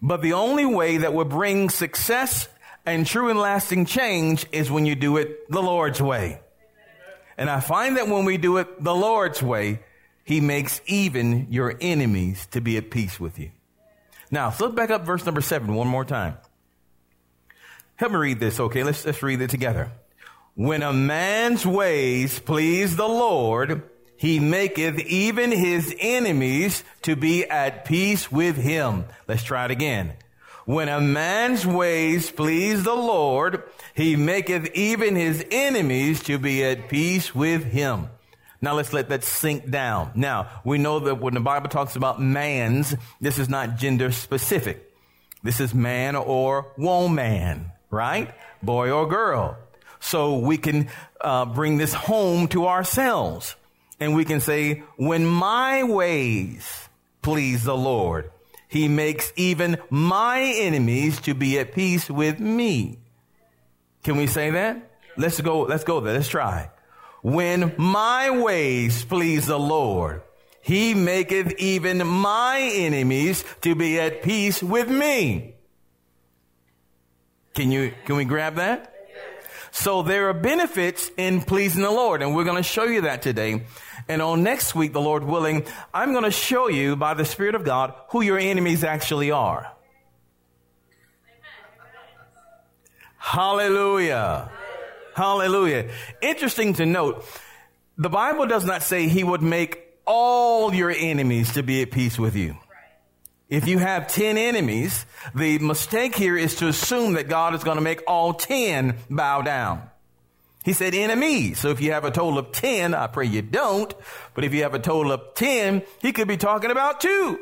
But 0.00 0.22
the 0.22 0.32
only 0.32 0.64
way 0.64 0.96
that 0.98 1.12
will 1.12 1.26
bring 1.26 1.68
success 1.68 2.48
and 2.86 3.06
true 3.06 3.28
and 3.28 3.38
lasting 3.38 3.84
change 3.84 4.46
is 4.52 4.70
when 4.70 4.86
you 4.86 4.94
do 4.94 5.18
it 5.18 5.50
the 5.50 5.62
Lord's 5.62 6.00
way. 6.00 6.40
And 7.36 7.48
I 7.48 7.60
find 7.60 7.96
that 7.96 8.08
when 8.08 8.24
we 8.24 8.36
do 8.36 8.58
it 8.58 8.82
the 8.82 8.94
Lord's 8.94 9.42
way, 9.42 9.80
He 10.24 10.40
makes 10.40 10.80
even 10.86 11.46
your 11.50 11.76
enemies 11.80 12.46
to 12.50 12.60
be 12.60 12.76
at 12.76 12.90
peace 12.90 13.18
with 13.18 13.38
you. 13.38 13.50
Now, 14.30 14.50
flip 14.50 14.74
back 14.74 14.90
up 14.90 15.04
verse 15.04 15.24
number 15.24 15.40
seven 15.40 15.74
one 15.74 15.88
more 15.88 16.04
time. 16.04 16.36
Help 17.96 18.12
me 18.12 18.18
read 18.18 18.40
this, 18.40 18.58
okay? 18.58 18.82
Let's, 18.82 19.04
let's 19.04 19.22
read 19.22 19.40
it 19.42 19.50
together. 19.50 19.92
When 20.54 20.82
a 20.82 20.92
man's 20.92 21.66
ways 21.66 22.38
please 22.38 22.96
the 22.96 23.08
Lord, 23.08 23.82
he 24.16 24.38
maketh 24.38 24.98
even 24.98 25.50
his 25.50 25.94
enemies 25.98 26.84
to 27.02 27.16
be 27.16 27.44
at 27.46 27.84
peace 27.84 28.30
with 28.30 28.56
him. 28.56 29.06
Let's 29.26 29.42
try 29.42 29.64
it 29.64 29.70
again. 29.70 30.14
When 30.66 30.88
a 30.88 31.00
man's 31.00 31.66
ways 31.66 32.30
please 32.30 32.84
the 32.84 32.94
Lord, 32.94 33.62
he 33.94 34.16
maketh 34.16 34.74
even 34.74 35.16
his 35.16 35.44
enemies 35.50 36.22
to 36.24 36.38
be 36.38 36.64
at 36.64 36.88
peace 36.88 37.34
with 37.34 37.64
him. 37.64 38.08
Now 38.60 38.74
let's 38.74 38.92
let 38.92 39.08
that 39.08 39.24
sink 39.24 39.70
down. 39.70 40.12
Now, 40.14 40.48
we 40.64 40.78
know 40.78 40.98
that 41.00 41.20
when 41.20 41.34
the 41.34 41.40
Bible 41.40 41.70
talks 41.70 41.96
about 41.96 42.20
man's, 42.20 42.94
this 43.20 43.38
is 43.38 43.48
not 43.48 43.76
gender 43.76 44.12
specific. 44.12 44.92
This 45.42 45.60
is 45.60 45.72
man 45.72 46.14
or 46.16 46.72
woman 46.76 47.72
right? 47.90 48.32
Boy 48.62 48.90
or 48.90 49.06
girl. 49.06 49.58
So 49.98 50.38
we 50.38 50.56
can 50.56 50.88
uh, 51.20 51.44
bring 51.44 51.76
this 51.76 51.92
home 51.92 52.48
to 52.48 52.66
ourselves. 52.66 53.56
And 53.98 54.14
we 54.14 54.24
can 54.24 54.40
say, 54.40 54.82
when 54.96 55.26
my 55.26 55.82
ways 55.82 56.88
please 57.20 57.64
the 57.64 57.76
Lord, 57.76 58.30
he 58.70 58.86
makes 58.86 59.32
even 59.34 59.78
my 59.90 60.40
enemies 60.40 61.20
to 61.22 61.34
be 61.34 61.58
at 61.58 61.74
peace 61.74 62.08
with 62.08 62.38
me. 62.38 63.00
Can 64.04 64.16
we 64.16 64.28
say 64.28 64.50
that? 64.50 64.92
Let's 65.16 65.40
go, 65.40 65.62
let's 65.62 65.82
go 65.82 65.98
there. 65.98 66.14
Let's 66.14 66.28
try. 66.28 66.70
When 67.22 67.74
my 67.76 68.30
ways 68.30 69.04
please 69.04 69.46
the 69.46 69.58
Lord, 69.58 70.22
he 70.62 70.94
maketh 70.94 71.52
even 71.58 72.06
my 72.06 72.60
enemies 72.60 73.44
to 73.62 73.74
be 73.74 73.98
at 73.98 74.22
peace 74.22 74.62
with 74.62 74.88
me. 74.88 75.56
Can 77.54 77.72
you, 77.72 77.92
can 78.04 78.14
we 78.14 78.24
grab 78.24 78.54
that? 78.54 78.94
So 79.72 80.02
there 80.02 80.28
are 80.28 80.34
benefits 80.34 81.10
in 81.16 81.40
pleasing 81.40 81.82
the 81.82 81.90
Lord, 81.90 82.22
and 82.22 82.36
we're 82.36 82.44
going 82.44 82.56
to 82.56 82.62
show 82.62 82.84
you 82.84 83.02
that 83.02 83.22
today. 83.22 83.64
And 84.08 84.22
on 84.22 84.42
next 84.42 84.74
week, 84.74 84.92
the 84.92 85.00
Lord 85.00 85.24
willing, 85.24 85.64
I'm 85.92 86.12
going 86.12 86.24
to 86.24 86.30
show 86.30 86.68
you 86.68 86.96
by 86.96 87.14
the 87.14 87.24
Spirit 87.24 87.54
of 87.54 87.64
God 87.64 87.94
who 88.10 88.22
your 88.22 88.38
enemies 88.38 88.84
actually 88.84 89.30
are. 89.30 89.72
Hallelujah. 93.16 94.50
Hallelujah. 95.14 95.90
Interesting 96.22 96.72
to 96.74 96.86
note, 96.86 97.24
the 97.98 98.08
Bible 98.08 98.46
does 98.46 98.64
not 98.64 98.82
say 98.82 99.08
he 99.08 99.22
would 99.22 99.42
make 99.42 99.86
all 100.06 100.74
your 100.74 100.90
enemies 100.90 101.52
to 101.52 101.62
be 101.62 101.82
at 101.82 101.90
peace 101.90 102.18
with 102.18 102.34
you. 102.34 102.56
If 103.50 103.66
you 103.66 103.78
have 103.78 104.06
10 104.06 104.38
enemies, 104.38 105.04
the 105.34 105.58
mistake 105.58 106.14
here 106.14 106.36
is 106.36 106.56
to 106.56 106.68
assume 106.68 107.14
that 107.14 107.28
God 107.28 107.54
is 107.54 107.64
going 107.64 107.76
to 107.76 107.82
make 107.82 108.02
all 108.06 108.32
10 108.32 108.96
bow 109.10 109.42
down. 109.42 109.89
He 110.64 110.72
said 110.74 110.94
enemies. 110.94 111.58
So 111.58 111.70
if 111.70 111.80
you 111.80 111.92
have 111.92 112.04
a 112.04 112.10
total 112.10 112.38
of 112.38 112.52
10, 112.52 112.94
I 112.94 113.06
pray 113.06 113.26
you 113.26 113.42
don't, 113.42 113.94
but 114.34 114.44
if 114.44 114.52
you 114.52 114.62
have 114.62 114.74
a 114.74 114.78
total 114.78 115.12
of 115.12 115.34
10, 115.34 115.82
he 116.00 116.12
could 116.12 116.28
be 116.28 116.36
talking 116.36 116.70
about 116.70 117.00
two. 117.00 117.40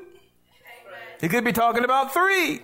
He 1.21 1.29
could 1.29 1.45
be 1.45 1.53
talking 1.53 1.85
about 1.85 2.15
three. 2.15 2.61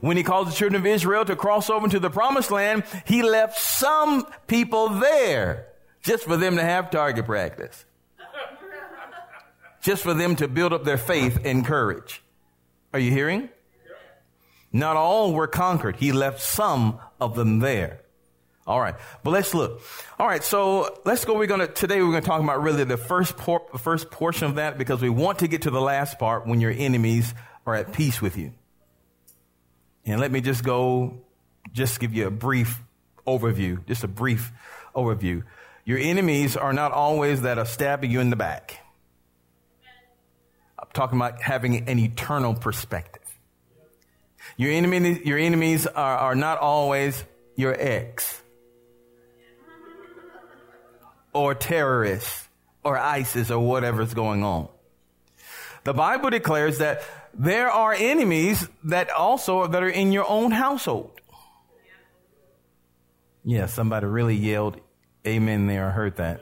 When 0.00 0.16
he 0.16 0.22
called 0.22 0.48
the 0.48 0.52
children 0.52 0.80
of 0.80 0.86
Israel 0.86 1.24
to 1.24 1.36
cross 1.36 1.68
over 1.68 1.84
into 1.84 1.98
the 1.98 2.08
promised 2.08 2.50
land, 2.50 2.84
he 3.04 3.22
left 3.22 3.58
some 3.58 4.26
people 4.46 4.88
there 4.88 5.66
just 6.02 6.24
for 6.24 6.36
them 6.36 6.56
to 6.56 6.62
have 6.62 6.90
target 6.90 7.26
practice. 7.26 7.84
Just 9.82 10.02
for 10.02 10.14
them 10.14 10.36
to 10.36 10.48
build 10.48 10.72
up 10.72 10.84
their 10.84 10.98
faith 10.98 11.40
and 11.44 11.64
courage. 11.64 12.22
Are 12.92 12.98
you 12.98 13.10
hearing? 13.10 13.48
Not 14.72 14.96
all 14.96 15.32
were 15.32 15.46
conquered. 15.46 15.96
He 15.96 16.12
left 16.12 16.40
some 16.40 16.98
of 17.20 17.34
them 17.34 17.58
there. 17.58 18.00
All 18.68 18.78
right, 18.78 18.96
but 19.24 19.30
let's 19.30 19.54
look. 19.54 19.80
All 20.18 20.26
right, 20.26 20.44
so 20.44 21.00
let's 21.06 21.24
go. 21.24 21.32
We're 21.38 21.46
gonna 21.46 21.68
today. 21.68 22.02
We're 22.02 22.12
gonna 22.12 22.20
talk 22.20 22.42
about 22.42 22.62
really 22.62 22.84
the 22.84 22.98
first 22.98 23.38
por- 23.38 23.66
first 23.78 24.10
portion 24.10 24.46
of 24.46 24.56
that 24.56 24.76
because 24.76 25.00
we 25.00 25.08
want 25.08 25.38
to 25.38 25.48
get 25.48 25.62
to 25.62 25.70
the 25.70 25.80
last 25.80 26.18
part 26.18 26.46
when 26.46 26.60
your 26.60 26.70
enemies 26.70 27.32
are 27.64 27.74
at 27.74 27.94
peace 27.94 28.20
with 28.20 28.36
you. 28.36 28.52
And 30.04 30.20
let 30.20 30.30
me 30.30 30.42
just 30.42 30.62
go, 30.62 31.22
just 31.72 31.98
give 31.98 32.12
you 32.12 32.26
a 32.26 32.30
brief 32.30 32.82
overview, 33.26 33.86
just 33.86 34.04
a 34.04 34.08
brief 34.08 34.52
overview. 34.94 35.44
Your 35.86 35.98
enemies 35.98 36.54
are 36.54 36.74
not 36.74 36.92
always 36.92 37.42
that 37.42 37.56
are 37.56 37.64
stabbing 37.64 38.10
you 38.10 38.20
in 38.20 38.28
the 38.28 38.36
back. 38.36 38.80
I'm 40.78 40.88
talking 40.92 41.18
about 41.18 41.40
having 41.40 41.88
an 41.88 41.98
eternal 41.98 42.52
perspective. 42.52 43.22
Your 44.58 44.72
enemies, 44.72 45.24
your 45.24 45.38
enemies 45.38 45.86
are, 45.86 46.18
are 46.18 46.34
not 46.34 46.58
always 46.58 47.24
your 47.56 47.74
ex 47.74 48.37
or 51.38 51.54
terrorists 51.54 52.48
or 52.84 52.98
ISIS 52.98 53.50
or 53.50 53.64
whatever's 53.64 54.14
going 54.14 54.42
on. 54.42 54.68
The 55.84 55.94
Bible 55.94 56.30
declares 56.30 56.78
that 56.78 57.02
there 57.32 57.70
are 57.70 57.94
enemies 57.94 58.68
that 58.84 59.10
also 59.10 59.66
that 59.66 59.82
are 59.82 59.88
in 59.88 60.12
your 60.12 60.28
own 60.28 60.50
household. 60.50 61.20
Yeah, 63.44 63.66
somebody 63.66 64.06
really 64.06 64.34
yelled 64.34 64.80
amen 65.26 65.66
there. 65.66 65.86
I 65.86 65.90
heard 65.90 66.16
that. 66.16 66.40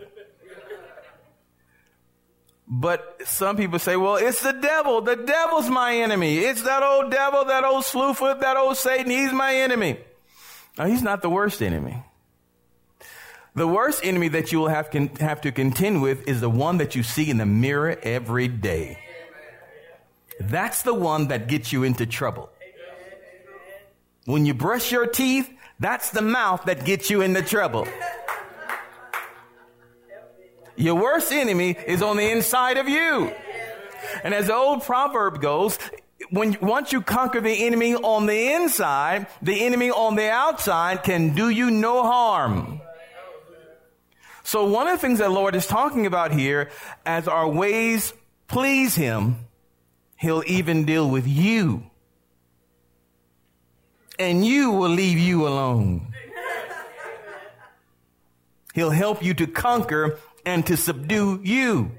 But 2.68 3.20
some 3.24 3.56
people 3.56 3.78
say, 3.78 3.96
well, 3.96 4.16
it's 4.16 4.42
the 4.42 4.52
devil. 4.52 5.00
The 5.00 5.14
devil's 5.14 5.68
my 5.68 5.98
enemy. 5.98 6.38
It's 6.38 6.62
that 6.62 6.82
old 6.82 7.12
devil, 7.12 7.44
that 7.44 7.62
old 7.62 7.84
slewfoot, 7.84 8.40
that 8.40 8.56
old 8.56 8.76
Satan. 8.76 9.10
He's 9.10 9.32
my 9.32 9.54
enemy. 9.54 9.98
Now, 10.76 10.86
he's 10.86 11.02
not 11.02 11.22
the 11.22 11.30
worst 11.30 11.62
enemy. 11.62 12.02
The 13.56 13.66
worst 13.66 14.04
enemy 14.04 14.28
that 14.28 14.52
you 14.52 14.60
will 14.60 14.68
have, 14.68 14.90
con- 14.90 15.08
have 15.18 15.40
to 15.40 15.50
contend 15.50 16.02
with 16.02 16.28
is 16.28 16.42
the 16.42 16.50
one 16.50 16.76
that 16.76 16.94
you 16.94 17.02
see 17.02 17.30
in 17.30 17.38
the 17.38 17.46
mirror 17.46 17.98
every 18.02 18.48
day. 18.48 18.98
That's 20.38 20.82
the 20.82 20.92
one 20.92 21.28
that 21.28 21.48
gets 21.48 21.72
you 21.72 21.82
into 21.82 22.04
trouble. 22.04 22.50
When 24.26 24.44
you 24.44 24.52
brush 24.52 24.92
your 24.92 25.06
teeth, 25.06 25.50
that's 25.80 26.10
the 26.10 26.20
mouth 26.20 26.66
that 26.66 26.84
gets 26.84 27.08
you 27.08 27.22
into 27.22 27.40
trouble. 27.40 27.88
Your 30.76 30.96
worst 30.96 31.32
enemy 31.32 31.78
is 31.86 32.02
on 32.02 32.18
the 32.18 32.30
inside 32.30 32.76
of 32.76 32.90
you. 32.90 33.32
And 34.22 34.34
as 34.34 34.48
the 34.48 34.54
old 34.54 34.82
proverb 34.82 35.40
goes, 35.40 35.78
when 36.28 36.58
once 36.60 36.92
you 36.92 37.00
conquer 37.00 37.40
the 37.40 37.64
enemy 37.64 37.94
on 37.94 38.26
the 38.26 38.52
inside, 38.52 39.28
the 39.40 39.64
enemy 39.64 39.90
on 39.90 40.14
the 40.14 40.30
outside 40.30 41.02
can 41.02 41.34
do 41.34 41.48
you 41.48 41.70
no 41.70 42.02
harm. 42.02 42.82
So 44.46 44.64
one 44.64 44.86
of 44.86 44.94
the 44.94 45.00
things 45.00 45.18
that 45.18 45.32
Lord 45.32 45.56
is 45.56 45.66
talking 45.66 46.06
about 46.06 46.30
here, 46.30 46.70
as 47.04 47.26
our 47.26 47.48
ways 47.48 48.14
please 48.46 48.94
Him, 48.94 49.40
He'll 50.18 50.44
even 50.46 50.84
deal 50.84 51.10
with 51.10 51.26
you. 51.26 51.90
And 54.20 54.46
you 54.46 54.70
will 54.70 54.90
leave 54.90 55.18
you 55.18 55.48
alone. 55.48 56.14
He'll 58.72 58.90
help 58.90 59.20
you 59.20 59.34
to 59.34 59.48
conquer 59.48 60.16
and 60.44 60.64
to 60.66 60.76
subdue 60.76 61.40
you. 61.42 61.90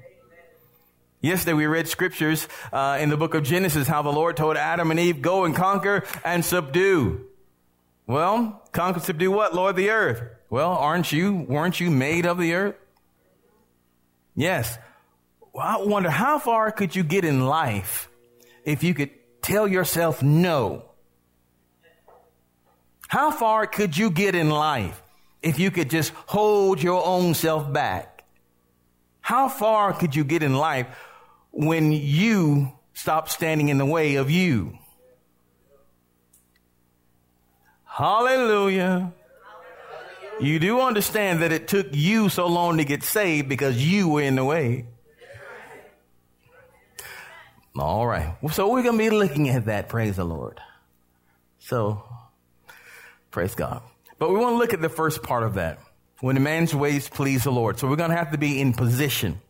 Yesterday 1.20 1.52
we 1.52 1.66
read 1.66 1.86
scriptures 1.86 2.48
uh, 2.72 2.96
in 2.98 3.10
the 3.10 3.18
book 3.18 3.34
of 3.34 3.42
Genesis 3.42 3.86
how 3.86 4.00
the 4.00 4.12
Lord 4.12 4.38
told 4.38 4.56
Adam 4.56 4.90
and 4.90 4.98
Eve, 4.98 5.20
"Go 5.20 5.44
and 5.44 5.54
conquer 5.54 6.02
and 6.24 6.42
subdue." 6.42 7.26
Well, 8.06 8.62
conquer, 8.72 9.00
subdue 9.00 9.32
what, 9.32 9.54
Lord? 9.54 9.76
The 9.76 9.90
earth. 9.90 10.37
Well, 10.50 10.70
aren't 10.72 11.12
you? 11.12 11.34
Weren't 11.48 11.80
you 11.80 11.90
made 11.90 12.26
of 12.26 12.38
the 12.38 12.54
earth? 12.54 12.76
Yes. 14.34 14.78
Well, 15.52 15.66
I 15.66 15.84
wonder 15.84 16.10
how 16.10 16.38
far 16.38 16.70
could 16.72 16.94
you 16.94 17.02
get 17.02 17.24
in 17.24 17.46
life 17.46 18.08
if 18.64 18.82
you 18.82 18.94
could 18.94 19.10
tell 19.42 19.66
yourself 19.66 20.22
no 20.22 20.84
How 23.08 23.30
far 23.30 23.66
could 23.66 23.96
you 23.96 24.10
get 24.10 24.34
in 24.34 24.50
life 24.50 25.02
if 25.42 25.58
you 25.58 25.70
could 25.70 25.88
just 25.88 26.12
hold 26.26 26.82
your 26.82 27.04
own 27.04 27.34
self 27.34 27.72
back? 27.72 28.24
How 29.20 29.48
far 29.48 29.94
could 29.94 30.14
you 30.14 30.24
get 30.24 30.42
in 30.42 30.54
life 30.54 30.86
when 31.50 31.90
you 31.90 32.72
stop 32.92 33.28
standing 33.30 33.70
in 33.70 33.78
the 33.78 33.86
way 33.86 34.16
of 34.16 34.30
you? 34.30 34.78
Hallelujah. 37.84 39.12
You 40.40 40.58
do 40.58 40.80
understand 40.80 41.42
that 41.42 41.52
it 41.52 41.68
took 41.68 41.88
you 41.92 42.28
so 42.28 42.46
long 42.46 42.78
to 42.78 42.84
get 42.84 43.02
saved 43.02 43.48
because 43.48 43.84
you 43.84 44.08
were 44.08 44.22
in 44.22 44.36
the 44.36 44.44
way. 44.44 44.86
All 47.76 48.06
right. 48.06 48.34
So 48.52 48.72
we're 48.72 48.82
going 48.82 48.98
to 48.98 49.10
be 49.10 49.10
looking 49.10 49.48
at 49.48 49.66
that. 49.66 49.88
Praise 49.88 50.16
the 50.16 50.24
Lord. 50.24 50.60
So, 51.60 52.02
praise 53.30 53.54
God. 53.54 53.82
But 54.18 54.30
we 54.30 54.36
want 54.36 54.54
to 54.54 54.58
look 54.58 54.74
at 54.74 54.80
the 54.80 54.88
first 54.88 55.22
part 55.22 55.42
of 55.42 55.54
that. 55.54 55.78
When 56.20 56.36
a 56.36 56.40
man's 56.40 56.74
ways 56.74 57.08
please 57.08 57.44
the 57.44 57.52
Lord. 57.52 57.78
So 57.78 57.88
we're 57.88 57.96
going 57.96 58.10
to 58.10 58.16
have 58.16 58.32
to 58.32 58.38
be 58.38 58.60
in 58.60 58.72
position. 58.72 59.40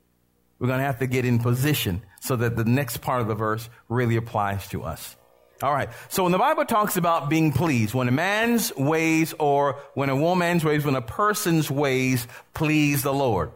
We're 0.59 0.67
going 0.67 0.81
to 0.81 0.85
have 0.85 0.99
to 0.99 1.07
get 1.07 1.25
in 1.25 1.39
position 1.39 2.03
so 2.21 2.37
that 2.37 2.57
the 2.57 2.65
next 2.65 2.99
part 2.99 3.23
of 3.23 3.29
the 3.29 3.35
verse 3.35 3.69
really 3.89 4.17
applies 4.17 4.69
to 4.69 4.83
us. 4.83 5.17
All 5.63 5.73
right. 5.73 5.89
So 6.09 6.23
when 6.23 6.33
the 6.33 6.39
Bible 6.39 6.65
talks 6.65 6.97
about 6.97 7.29
being 7.29 7.53
pleased, 7.53 7.93
when 7.93 8.07
a 8.07 8.13
man's 8.13 8.75
ways 8.77 9.35
or 9.39 9.81
when 9.95 10.09
a 10.09 10.17
woman's 10.17 10.65
ways, 10.65 10.85
when 10.85 10.95
a 10.95 11.03
person's 11.03 11.71
ways 11.71 12.29
please 12.55 13.03
the 13.03 13.13
Lord. 13.13 13.51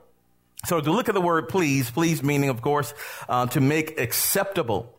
So 0.64 0.80
to 0.80 0.90
look 0.90 1.08
at 1.08 1.14
the 1.14 1.20
word 1.20 1.48
please, 1.48 1.90
please 1.90 2.22
meaning, 2.22 2.48
of 2.48 2.60
course, 2.60 2.92
uh, 3.28 3.46
to 3.46 3.60
make 3.60 4.00
acceptable 4.00 4.92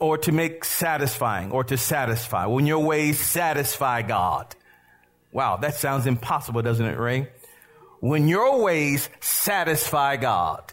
or 0.00 0.18
to 0.18 0.32
make 0.32 0.64
satisfying 0.64 1.52
or 1.52 1.62
to 1.64 1.76
satisfy. 1.76 2.46
When 2.46 2.66
your 2.66 2.80
ways 2.80 3.20
satisfy 3.20 4.02
God. 4.02 4.54
Wow, 5.32 5.58
that 5.58 5.74
sounds 5.74 6.06
impossible, 6.06 6.62
doesn't 6.62 6.84
it, 6.84 6.98
Ray? 6.98 7.28
When 8.00 8.26
your 8.26 8.62
ways 8.62 9.08
satisfy 9.20 10.16
God, 10.16 10.72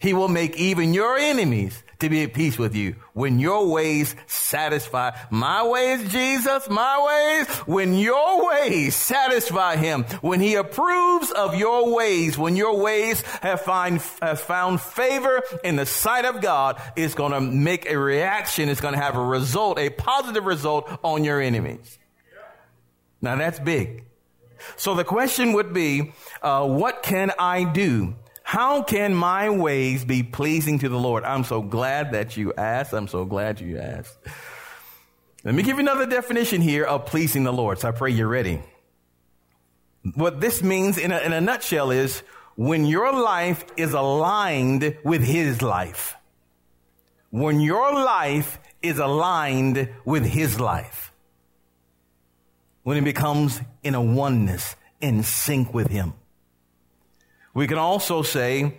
He 0.00 0.12
will 0.12 0.28
make 0.28 0.56
even 0.56 0.92
your 0.92 1.16
enemies 1.16 1.82
to 2.00 2.08
be 2.08 2.22
at 2.22 2.34
peace 2.34 2.58
with 2.58 2.74
you. 2.74 2.96
When 3.12 3.38
your 3.38 3.68
ways 3.68 4.14
satisfy 4.26 5.16
my 5.30 5.66
ways, 5.66 6.10
Jesus, 6.10 6.68
my 6.68 7.04
ways, 7.06 7.56
when 7.66 7.94
your 7.94 8.48
ways 8.48 8.94
satisfy 8.94 9.76
him, 9.76 10.04
when 10.20 10.40
he 10.40 10.54
approves 10.54 11.30
of 11.30 11.56
your 11.56 11.94
ways, 11.94 12.36
when 12.38 12.56
your 12.56 12.80
ways 12.80 13.22
have 13.42 13.62
find, 13.62 14.00
have 14.20 14.40
found 14.40 14.80
favor 14.80 15.42
in 15.62 15.76
the 15.76 15.86
sight 15.86 16.24
of 16.24 16.40
God, 16.40 16.80
it's 16.96 17.14
going 17.14 17.32
to 17.32 17.40
make 17.40 17.90
a 17.90 17.98
reaction. 17.98 18.68
It's 18.68 18.80
going 18.80 18.94
to 18.94 19.00
have 19.00 19.16
a 19.16 19.24
result, 19.24 19.78
a 19.78 19.90
positive 19.90 20.44
result 20.44 20.90
on 21.02 21.24
your 21.24 21.40
enemies. 21.40 21.98
Now 23.20 23.36
that's 23.36 23.58
big. 23.58 24.04
So 24.76 24.94
the 24.94 25.04
question 25.04 25.52
would 25.54 25.72
be, 25.72 26.12
uh, 26.42 26.66
what 26.66 27.02
can 27.02 27.32
I 27.38 27.64
do 27.64 28.16
how 28.46 28.82
can 28.82 29.14
my 29.14 29.48
ways 29.48 30.04
be 30.04 30.22
pleasing 30.22 30.78
to 30.80 30.88
the 30.90 30.98
Lord? 30.98 31.24
I'm 31.24 31.44
so 31.44 31.62
glad 31.62 32.12
that 32.12 32.36
you 32.36 32.52
asked. 32.52 32.92
I'm 32.92 33.08
so 33.08 33.24
glad 33.24 33.58
you 33.58 33.78
asked. 33.78 34.18
Let 35.44 35.54
me 35.54 35.62
give 35.62 35.76
you 35.76 35.80
another 35.80 36.04
definition 36.04 36.60
here 36.60 36.84
of 36.84 37.06
pleasing 37.06 37.44
the 37.44 37.52
Lord. 37.52 37.78
So 37.78 37.88
I 37.88 37.92
pray 37.92 38.10
you're 38.10 38.28
ready. 38.28 38.62
What 40.14 40.42
this 40.42 40.62
means 40.62 40.98
in 40.98 41.10
a, 41.10 41.18
in 41.20 41.32
a 41.32 41.40
nutshell 41.40 41.90
is 41.90 42.22
when 42.54 42.84
your 42.84 43.14
life 43.14 43.64
is 43.78 43.94
aligned 43.94 44.98
with 45.02 45.24
His 45.24 45.62
life. 45.62 46.14
When 47.30 47.60
your 47.60 47.94
life 47.94 48.60
is 48.82 48.98
aligned 48.98 49.88
with 50.04 50.26
His 50.26 50.60
life. 50.60 51.12
When 52.82 52.98
it 52.98 53.04
becomes 53.04 53.58
in 53.82 53.94
a 53.94 54.02
oneness, 54.02 54.76
in 55.00 55.22
sync 55.22 55.72
with 55.72 55.88
Him. 55.88 56.12
We 57.54 57.66
can 57.66 57.78
also 57.78 58.22
say 58.22 58.74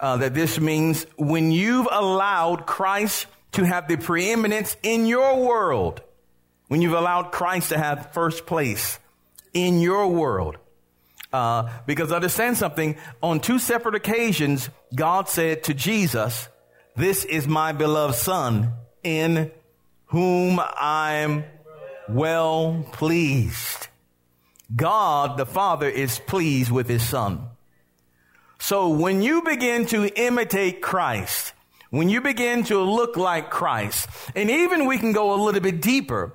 uh, 0.00 0.18
that 0.18 0.34
this 0.34 0.60
means 0.60 1.06
when 1.16 1.50
you've 1.52 1.88
allowed 1.90 2.66
Christ 2.66 3.26
to 3.52 3.64
have 3.64 3.88
the 3.88 3.96
preeminence 3.96 4.76
in 4.82 5.06
your 5.06 5.44
world, 5.44 6.02
when 6.66 6.82
you've 6.82 6.92
allowed 6.92 7.32
Christ 7.32 7.70
to 7.70 7.78
have 7.78 8.12
first 8.12 8.44
place 8.44 8.98
in 9.54 9.80
your 9.80 10.08
world. 10.08 10.58
Uh, 11.32 11.70
because 11.86 12.10
understand 12.12 12.56
something, 12.56 12.96
on 13.22 13.40
two 13.40 13.58
separate 13.58 13.94
occasions, 13.94 14.70
God 14.94 15.28
said 15.28 15.64
to 15.64 15.74
Jesus, 15.74 16.48
this 16.96 17.24
is 17.24 17.46
my 17.46 17.72
beloved 17.72 18.14
son 18.14 18.72
in 19.02 19.50
whom 20.06 20.58
I'm 20.60 21.44
well 22.08 22.86
pleased. 22.92 23.88
God 24.74 25.36
the 25.36 25.46
Father 25.46 25.88
is 25.88 26.18
pleased 26.18 26.70
with 26.70 26.88
his 26.88 27.02
son. 27.02 27.48
So 28.68 28.90
when 28.90 29.22
you 29.22 29.40
begin 29.40 29.86
to 29.86 30.04
imitate 30.14 30.82
Christ, 30.82 31.54
when 31.88 32.10
you 32.10 32.20
begin 32.20 32.64
to 32.64 32.78
look 32.78 33.16
like 33.16 33.48
Christ, 33.48 34.10
and 34.36 34.50
even 34.50 34.84
we 34.84 34.98
can 34.98 35.14
go 35.14 35.32
a 35.32 35.40
little 35.42 35.62
bit 35.62 35.80
deeper, 35.80 36.34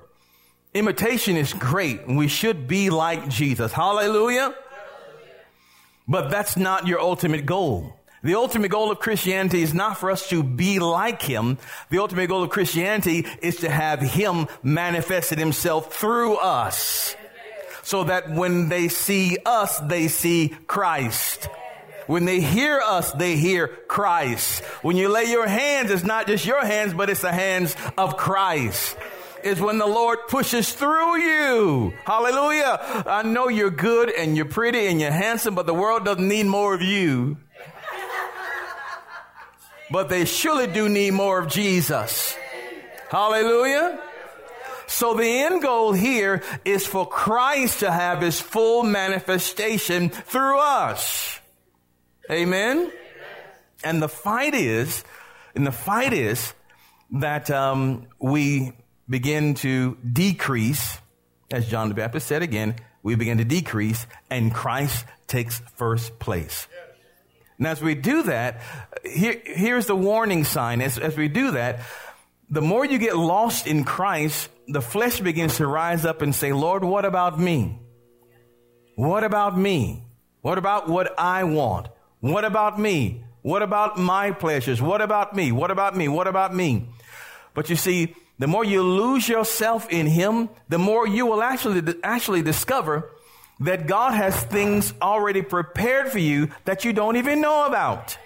imitation 0.74 1.36
is 1.36 1.52
great 1.52 2.00
and 2.00 2.18
we 2.18 2.26
should 2.26 2.66
be 2.66 2.90
like 2.90 3.28
Jesus. 3.28 3.70
Hallelujah. 3.70 4.52
But 6.08 6.28
that's 6.28 6.56
not 6.56 6.88
your 6.88 6.98
ultimate 6.98 7.46
goal. 7.46 7.94
The 8.24 8.34
ultimate 8.34 8.72
goal 8.72 8.90
of 8.90 8.98
Christianity 8.98 9.62
is 9.62 9.72
not 9.72 9.98
for 9.98 10.10
us 10.10 10.28
to 10.30 10.42
be 10.42 10.80
like 10.80 11.22
Him. 11.22 11.58
The 11.90 12.00
ultimate 12.00 12.26
goal 12.26 12.42
of 12.42 12.50
Christianity 12.50 13.26
is 13.42 13.58
to 13.58 13.70
have 13.70 14.00
Him 14.00 14.48
manifested 14.60 15.38
Himself 15.38 15.94
through 15.94 16.34
us. 16.38 17.14
So 17.84 18.02
that 18.02 18.28
when 18.28 18.70
they 18.70 18.88
see 18.88 19.38
us, 19.46 19.78
they 19.78 20.08
see 20.08 20.48
Christ. 20.66 21.48
When 22.06 22.24
they 22.24 22.40
hear 22.40 22.80
us, 22.80 23.12
they 23.12 23.36
hear 23.36 23.68
Christ. 23.68 24.62
When 24.82 24.96
you 24.96 25.08
lay 25.08 25.24
your 25.24 25.46
hands, 25.46 25.90
it's 25.90 26.04
not 26.04 26.26
just 26.26 26.44
your 26.44 26.64
hands, 26.64 26.94
but 26.94 27.10
it's 27.10 27.22
the 27.22 27.32
hands 27.32 27.74
of 27.96 28.16
Christ. 28.16 28.96
Is 29.42 29.60
when 29.60 29.76
the 29.78 29.86
Lord 29.86 30.20
pushes 30.28 30.72
through 30.72 31.18
you. 31.18 31.92
Hallelujah. 32.04 33.04
I 33.06 33.22
know 33.22 33.48
you're 33.48 33.70
good 33.70 34.10
and 34.10 34.36
you're 34.36 34.46
pretty 34.46 34.86
and 34.86 35.00
you're 35.00 35.10
handsome, 35.10 35.54
but 35.54 35.66
the 35.66 35.74
world 35.74 36.04
doesn't 36.04 36.26
need 36.26 36.46
more 36.46 36.74
of 36.74 36.80
you. 36.80 37.36
But 39.90 40.08
they 40.08 40.24
surely 40.24 40.66
do 40.66 40.88
need 40.88 41.12
more 41.12 41.38
of 41.38 41.48
Jesus. 41.48 42.34
Hallelujah. 43.10 44.00
So 44.86 45.14
the 45.14 45.26
end 45.26 45.62
goal 45.62 45.92
here 45.92 46.42
is 46.64 46.86
for 46.86 47.06
Christ 47.06 47.80
to 47.80 47.90
have 47.90 48.20
his 48.22 48.40
full 48.40 48.82
manifestation 48.82 50.08
through 50.08 50.58
us. 50.58 51.38
Amen? 52.30 52.90
And 53.82 54.02
the 54.02 54.08
fight 54.08 54.54
is, 54.54 55.04
and 55.54 55.66
the 55.66 55.72
fight 55.72 56.12
is 56.12 56.54
that 57.10 57.50
um, 57.50 58.06
we 58.18 58.72
begin 59.08 59.54
to 59.54 59.96
decrease, 60.10 60.98
as 61.50 61.68
John 61.68 61.88
the 61.88 61.94
Baptist 61.94 62.26
said 62.26 62.42
again, 62.42 62.76
we 63.02 63.14
begin 63.14 63.38
to 63.38 63.44
decrease, 63.44 64.06
and 64.30 64.52
Christ 64.52 65.04
takes 65.26 65.60
first 65.76 66.18
place. 66.18 66.66
And 67.58 67.66
as 67.66 67.82
we 67.82 67.94
do 67.94 68.22
that, 68.24 68.62
here, 69.04 69.40
here's 69.44 69.86
the 69.86 69.94
warning 69.94 70.44
sign. 70.44 70.80
As, 70.80 70.98
as 70.98 71.16
we 71.16 71.28
do 71.28 71.52
that, 71.52 71.80
the 72.50 72.62
more 72.62 72.84
you 72.84 72.98
get 72.98 73.16
lost 73.16 73.66
in 73.66 73.84
Christ, 73.84 74.48
the 74.66 74.80
flesh 74.80 75.20
begins 75.20 75.58
to 75.58 75.66
rise 75.66 76.04
up 76.04 76.22
and 76.22 76.34
say, 76.34 76.52
Lord, 76.52 76.82
what 76.82 77.04
about 77.04 77.38
me? 77.38 77.78
What 78.96 79.24
about 79.24 79.58
me? 79.58 80.04
What 80.40 80.58
about 80.58 80.88
what 80.88 81.14
I 81.18 81.44
want? 81.44 81.88
What 82.24 82.46
about 82.46 82.80
me? 82.80 83.22
What 83.42 83.60
about 83.60 83.98
my 83.98 84.30
pleasures? 84.30 84.80
What 84.80 85.02
about 85.02 85.36
me? 85.36 85.52
What 85.52 85.70
about 85.70 85.94
me? 85.94 86.08
What 86.08 86.26
about 86.26 86.54
me? 86.54 86.86
But 87.52 87.68
you 87.68 87.76
see, 87.76 88.14
the 88.38 88.46
more 88.46 88.64
you 88.64 88.82
lose 88.82 89.28
yourself 89.28 89.90
in 89.90 90.06
Him, 90.06 90.48
the 90.70 90.78
more 90.78 91.06
you 91.06 91.26
will 91.26 91.42
actually, 91.42 91.82
actually 92.02 92.40
discover 92.40 93.10
that 93.60 93.86
God 93.86 94.14
has 94.14 94.42
things 94.42 94.94
already 95.02 95.42
prepared 95.42 96.10
for 96.10 96.18
you 96.18 96.48
that 96.64 96.82
you 96.82 96.94
don't 96.94 97.16
even 97.18 97.42
know 97.42 97.66
about. 97.66 98.16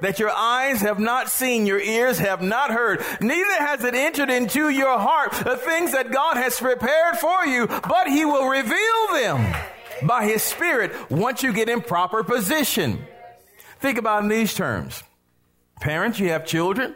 That 0.00 0.18
your 0.18 0.30
eyes 0.30 0.80
have 0.80 0.98
not 0.98 1.28
seen, 1.28 1.66
your 1.66 1.80
ears 1.80 2.18
have 2.18 2.40
not 2.40 2.70
heard, 2.70 3.04
neither 3.20 3.58
has 3.58 3.84
it 3.84 3.94
entered 3.94 4.30
into 4.30 4.70
your 4.70 4.98
heart 4.98 5.32
the 5.32 5.58
things 5.58 5.92
that 5.92 6.10
God 6.10 6.38
has 6.38 6.58
prepared 6.58 7.18
for 7.18 7.44
you, 7.44 7.66
but 7.66 8.08
He 8.08 8.24
will 8.24 8.48
reveal 8.48 9.12
them 9.12 9.54
by 10.02 10.24
His 10.24 10.42
Spirit 10.42 10.92
once 11.10 11.42
you 11.42 11.52
get 11.52 11.68
in 11.68 11.80
proper 11.80 12.22
position. 12.24 13.04
Think 13.80 13.98
about 13.98 14.22
in 14.22 14.28
these 14.28 14.54
terms. 14.54 15.02
Parents, 15.80 16.18
you 16.18 16.30
have 16.30 16.46
children. 16.46 16.94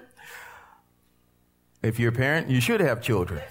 If 1.83 1.99
you're 1.99 2.11
a 2.11 2.15
parent, 2.15 2.51
you 2.51 2.61
should 2.61 2.81
have 2.81 3.03
children. 3.03 3.43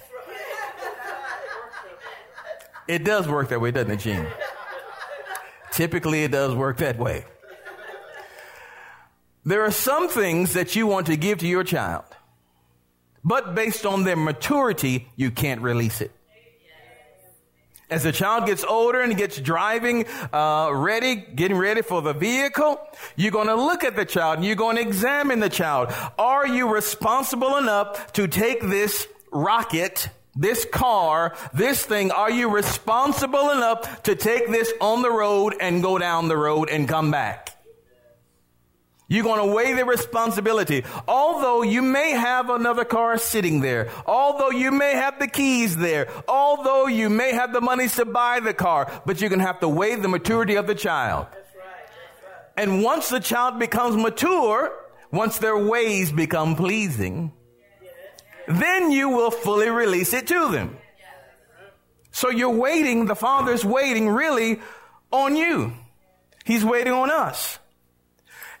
It 2.88 3.04
does 3.04 3.28
work 3.28 3.48
that 3.50 3.60
way, 3.60 3.70
doesn't 3.70 3.90
it, 3.90 4.00
Gene? 4.00 4.26
Typically, 5.70 6.24
it 6.24 6.32
does 6.32 6.54
work 6.54 6.78
that 6.78 6.98
way. 6.98 7.24
There 9.44 9.62
are 9.62 9.70
some 9.70 10.08
things 10.08 10.52
that 10.54 10.76
you 10.76 10.86
want 10.86 11.06
to 11.06 11.16
give 11.16 11.38
to 11.38 11.46
your 11.46 11.64
child, 11.64 12.04
but 13.24 13.54
based 13.54 13.86
on 13.86 14.04
their 14.04 14.16
maturity, 14.16 15.08
you 15.16 15.30
can't 15.30 15.60
release 15.60 16.00
it. 16.00 16.12
As 17.90 18.04
the 18.04 18.12
child 18.12 18.46
gets 18.46 18.62
older 18.62 19.00
and 19.00 19.16
gets 19.16 19.40
driving, 19.40 20.06
uh, 20.32 20.70
ready, 20.72 21.16
getting 21.16 21.56
ready 21.56 21.82
for 21.82 22.00
the 22.00 22.12
vehicle, 22.12 22.80
you're 23.16 23.32
going 23.32 23.48
to 23.48 23.56
look 23.56 23.82
at 23.82 23.96
the 23.96 24.04
child 24.04 24.38
and 24.38 24.46
you're 24.46 24.54
going 24.54 24.76
to 24.76 24.82
examine 24.82 25.40
the 25.40 25.48
child. 25.48 25.92
Are 26.16 26.46
you 26.46 26.72
responsible 26.72 27.56
enough 27.56 28.12
to 28.12 28.28
take 28.28 28.60
this 28.60 29.08
rocket, 29.32 30.08
this 30.36 30.64
car, 30.64 31.34
this 31.52 31.84
thing? 31.84 32.12
Are 32.12 32.30
you 32.30 32.48
responsible 32.48 33.50
enough 33.50 34.04
to 34.04 34.14
take 34.14 34.48
this 34.48 34.72
on 34.80 35.02
the 35.02 35.10
road 35.10 35.56
and 35.60 35.82
go 35.82 35.98
down 35.98 36.28
the 36.28 36.36
road 36.36 36.70
and 36.70 36.88
come 36.88 37.10
back? 37.10 37.49
You're 39.10 39.24
going 39.24 39.44
to 39.44 39.52
weigh 39.52 39.72
the 39.72 39.84
responsibility. 39.84 40.84
Although 41.08 41.62
you 41.62 41.82
may 41.82 42.12
have 42.12 42.48
another 42.48 42.84
car 42.84 43.18
sitting 43.18 43.60
there, 43.60 43.90
although 44.06 44.50
you 44.50 44.70
may 44.70 44.92
have 44.92 45.18
the 45.18 45.26
keys 45.26 45.76
there, 45.76 46.06
although 46.28 46.86
you 46.86 47.10
may 47.10 47.32
have 47.32 47.52
the 47.52 47.60
money 47.60 47.88
to 47.88 48.04
buy 48.04 48.38
the 48.38 48.54
car, 48.54 49.02
but 49.04 49.20
you're 49.20 49.28
going 49.28 49.40
to 49.40 49.46
have 49.46 49.58
to 49.60 49.68
weigh 49.68 49.96
the 49.96 50.06
maturity 50.06 50.54
of 50.54 50.68
the 50.68 50.76
child. 50.76 51.26
That's 51.32 51.56
right. 51.56 52.44
And 52.56 52.84
once 52.84 53.08
the 53.08 53.18
child 53.18 53.58
becomes 53.58 53.96
mature, 53.96 54.72
once 55.10 55.38
their 55.38 55.58
ways 55.58 56.12
become 56.12 56.54
pleasing, 56.54 57.32
then 58.46 58.92
you 58.92 59.08
will 59.08 59.32
fully 59.32 59.70
release 59.70 60.14
it 60.14 60.28
to 60.28 60.52
them. 60.52 60.76
So 62.12 62.30
you're 62.30 62.56
waiting, 62.56 63.06
the 63.06 63.16
Father's 63.16 63.64
waiting 63.64 64.08
really 64.08 64.60
on 65.10 65.34
you. 65.34 65.72
He's 66.44 66.64
waiting 66.64 66.92
on 66.92 67.10
us. 67.10 67.58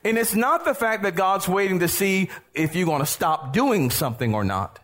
And 0.04 0.16
it's 0.16 0.34
not 0.34 0.64
the 0.64 0.74
fact 0.74 1.02
that 1.02 1.14
God's 1.14 1.46
waiting 1.46 1.80
to 1.80 1.88
see 1.88 2.30
if 2.54 2.74
you're 2.74 2.86
going 2.86 3.00
to 3.00 3.06
stop 3.06 3.52
doing 3.52 3.90
something 3.90 4.34
or 4.34 4.44
not. 4.44 4.78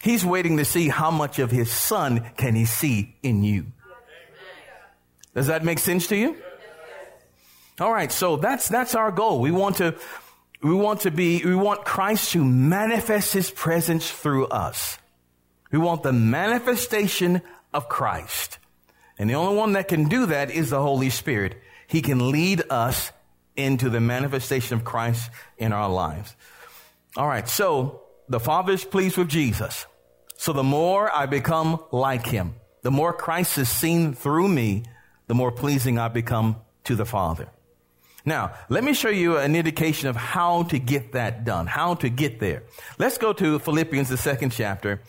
He's 0.00 0.24
waiting 0.24 0.58
to 0.58 0.64
see 0.64 0.88
how 0.88 1.10
much 1.10 1.38
of 1.38 1.50
his 1.50 1.70
son 1.70 2.24
can 2.36 2.54
he 2.54 2.64
see 2.64 3.16
in 3.22 3.42
you. 3.42 3.66
Does 5.34 5.48
that 5.48 5.64
make 5.64 5.78
sense 5.78 6.06
to 6.08 6.16
you? 6.16 6.36
All 7.80 7.92
right. 7.92 8.10
So 8.12 8.36
that's, 8.36 8.68
that's 8.68 8.94
our 8.94 9.10
goal. 9.10 9.40
We 9.40 9.50
want 9.50 9.76
to, 9.76 9.96
we 10.62 10.74
want 10.74 11.02
to 11.02 11.10
be, 11.10 11.44
we 11.44 11.54
want 11.54 11.84
Christ 11.84 12.32
to 12.32 12.44
manifest 12.44 13.32
his 13.32 13.50
presence 13.50 14.10
through 14.10 14.46
us. 14.46 14.98
We 15.72 15.78
want 15.78 16.02
the 16.02 16.12
manifestation 16.12 17.42
of 17.74 17.88
Christ. 17.88 18.58
And 19.18 19.28
the 19.28 19.34
only 19.34 19.56
one 19.56 19.72
that 19.72 19.88
can 19.88 20.08
do 20.08 20.26
that 20.26 20.50
is 20.50 20.70
the 20.70 20.80
Holy 20.80 21.10
Spirit. 21.10 21.60
He 21.86 22.00
can 22.00 22.30
lead 22.30 22.62
us 22.70 23.12
into 23.56 23.90
the 23.90 24.00
manifestation 24.00 24.76
of 24.76 24.84
Christ 24.84 25.30
in 25.58 25.72
our 25.72 25.88
lives. 25.88 26.34
All 27.16 27.26
right. 27.26 27.48
So 27.48 28.02
the 28.28 28.40
Father 28.40 28.72
is 28.72 28.84
pleased 28.84 29.16
with 29.16 29.28
Jesus. 29.28 29.86
So 30.36 30.52
the 30.52 30.62
more 30.62 31.10
I 31.10 31.26
become 31.26 31.82
like 31.90 32.26
him, 32.26 32.54
the 32.82 32.90
more 32.90 33.12
Christ 33.12 33.58
is 33.58 33.68
seen 33.68 34.14
through 34.14 34.48
me, 34.48 34.84
the 35.26 35.34
more 35.34 35.50
pleasing 35.50 35.98
I 35.98 36.08
become 36.08 36.56
to 36.84 36.94
the 36.94 37.06
Father. 37.06 37.48
Now, 38.24 38.54
let 38.68 38.82
me 38.82 38.92
show 38.92 39.08
you 39.08 39.38
an 39.38 39.54
indication 39.54 40.08
of 40.08 40.16
how 40.16 40.64
to 40.64 40.78
get 40.78 41.12
that 41.12 41.44
done, 41.44 41.66
how 41.66 41.94
to 41.94 42.08
get 42.08 42.40
there. 42.40 42.64
Let's 42.98 43.18
go 43.18 43.32
to 43.32 43.58
Philippians, 43.60 44.08
the 44.08 44.16
second 44.16 44.50
chapter. 44.50 45.00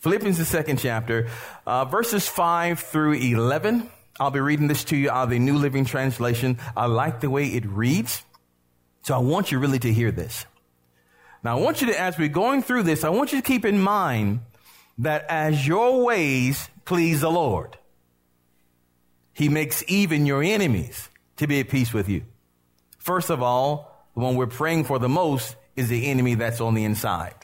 Philippians, 0.00 0.38
the 0.38 0.44
second 0.44 0.78
chapter, 0.78 1.28
uh, 1.66 1.84
verses 1.84 2.26
5 2.26 2.78
through 2.78 3.14
11. 3.14 3.90
I'll 4.18 4.30
be 4.30 4.40
reading 4.40 4.66
this 4.66 4.84
to 4.84 4.96
you 4.96 5.10
out 5.10 5.24
of 5.24 5.30
the 5.30 5.38
New 5.38 5.56
Living 5.56 5.84
Translation. 5.84 6.58
I 6.76 6.86
like 6.86 7.20
the 7.20 7.30
way 7.30 7.46
it 7.48 7.64
reads. 7.66 8.22
So 9.02 9.14
I 9.14 9.18
want 9.18 9.50
you 9.50 9.58
really 9.58 9.78
to 9.78 9.92
hear 9.92 10.10
this. 10.10 10.44
Now 11.42 11.56
I 11.56 11.60
want 11.60 11.80
you 11.80 11.86
to, 11.88 11.98
as 11.98 12.18
we're 12.18 12.28
going 12.28 12.62
through 12.62 12.82
this, 12.82 13.04
I 13.04 13.08
want 13.08 13.32
you 13.32 13.40
to 13.40 13.46
keep 13.46 13.64
in 13.64 13.80
mind 13.80 14.40
that 14.98 15.24
as 15.28 15.66
your 15.66 16.04
ways 16.04 16.68
please 16.84 17.20
the 17.22 17.30
Lord, 17.30 17.78
He 19.32 19.48
makes 19.48 19.82
even 19.88 20.26
your 20.26 20.42
enemies 20.42 21.08
to 21.36 21.46
be 21.46 21.60
at 21.60 21.68
peace 21.68 21.94
with 21.94 22.08
you. 22.08 22.24
First 22.98 23.30
of 23.30 23.42
all, 23.42 24.06
the 24.14 24.20
one 24.20 24.36
we're 24.36 24.46
praying 24.46 24.84
for 24.84 24.98
the 24.98 25.08
most 25.08 25.56
is 25.76 25.88
the 25.88 26.08
enemy 26.08 26.34
that's 26.34 26.60
on 26.60 26.74
the 26.74 26.84
inside. 26.84 27.34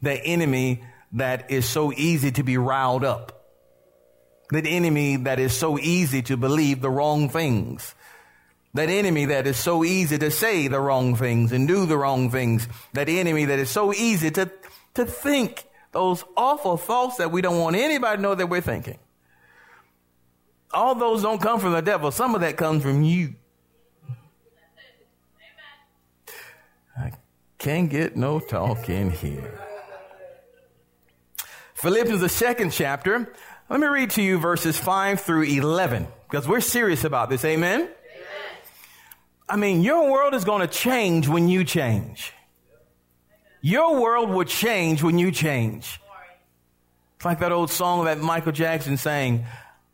The 0.00 0.14
enemy 0.14 0.82
that 1.12 1.50
is 1.52 1.68
so 1.68 1.92
easy 1.92 2.32
to 2.32 2.42
be 2.42 2.58
riled 2.58 3.04
up 3.04 3.41
that 4.52 4.66
enemy 4.66 5.16
that 5.16 5.38
is 5.38 5.56
so 5.56 5.78
easy 5.78 6.22
to 6.22 6.36
believe 6.36 6.80
the 6.80 6.90
wrong 6.90 7.28
things. 7.28 7.94
That 8.74 8.88
enemy 8.88 9.26
that 9.26 9.46
is 9.46 9.56
so 9.56 9.82
easy 9.84 10.18
to 10.18 10.30
say 10.30 10.68
the 10.68 10.80
wrong 10.80 11.16
things 11.16 11.52
and 11.52 11.66
do 11.66 11.84
the 11.86 11.96
wrong 11.96 12.30
things. 12.30 12.68
That 12.92 13.08
enemy 13.08 13.46
that 13.46 13.58
is 13.58 13.70
so 13.70 13.92
easy 13.92 14.30
to, 14.30 14.50
to 14.94 15.04
think 15.04 15.64
those 15.92 16.24
awful 16.36 16.76
thoughts 16.76 17.16
that 17.16 17.30
we 17.30 17.42
don't 17.42 17.58
want 17.58 17.76
anybody 17.76 18.16
to 18.16 18.22
know 18.22 18.34
that 18.34 18.46
we're 18.46 18.60
thinking. 18.60 18.98
All 20.72 20.94
those 20.94 21.22
don't 21.22 21.40
come 21.40 21.60
from 21.60 21.72
the 21.72 21.82
devil. 21.82 22.10
Some 22.10 22.34
of 22.34 22.42
that 22.42 22.56
comes 22.56 22.82
from 22.82 23.02
you. 23.02 23.34
I 26.96 27.12
can't 27.58 27.90
get 27.90 28.16
no 28.16 28.38
talk 28.38 28.88
in 28.88 29.10
here. 29.10 29.60
Philippians, 31.74 32.20
the 32.20 32.28
second 32.28 32.70
chapter, 32.70 33.34
let 33.68 33.80
me 33.80 33.86
read 33.86 34.10
to 34.10 34.22
you 34.22 34.38
verses 34.38 34.78
5 34.78 35.20
through 35.20 35.42
11 35.42 36.06
because 36.30 36.46
we're 36.46 36.60
serious 36.60 37.04
about 37.04 37.30
this. 37.30 37.44
Amen? 37.44 37.80
Amen. 37.80 37.90
I 39.48 39.56
mean, 39.56 39.82
your 39.82 40.10
world 40.10 40.34
is 40.34 40.44
going 40.44 40.60
to 40.60 40.72
change 40.72 41.28
when 41.28 41.48
you 41.48 41.64
change. 41.64 42.32
Your 43.60 44.00
world 44.00 44.30
will 44.30 44.44
change 44.44 45.02
when 45.02 45.18
you 45.18 45.30
change. 45.30 46.00
It's 47.16 47.24
like 47.24 47.38
that 47.38 47.52
old 47.52 47.70
song 47.70 48.06
that 48.06 48.18
Michael 48.18 48.50
Jackson 48.50 48.96
sang. 48.96 49.44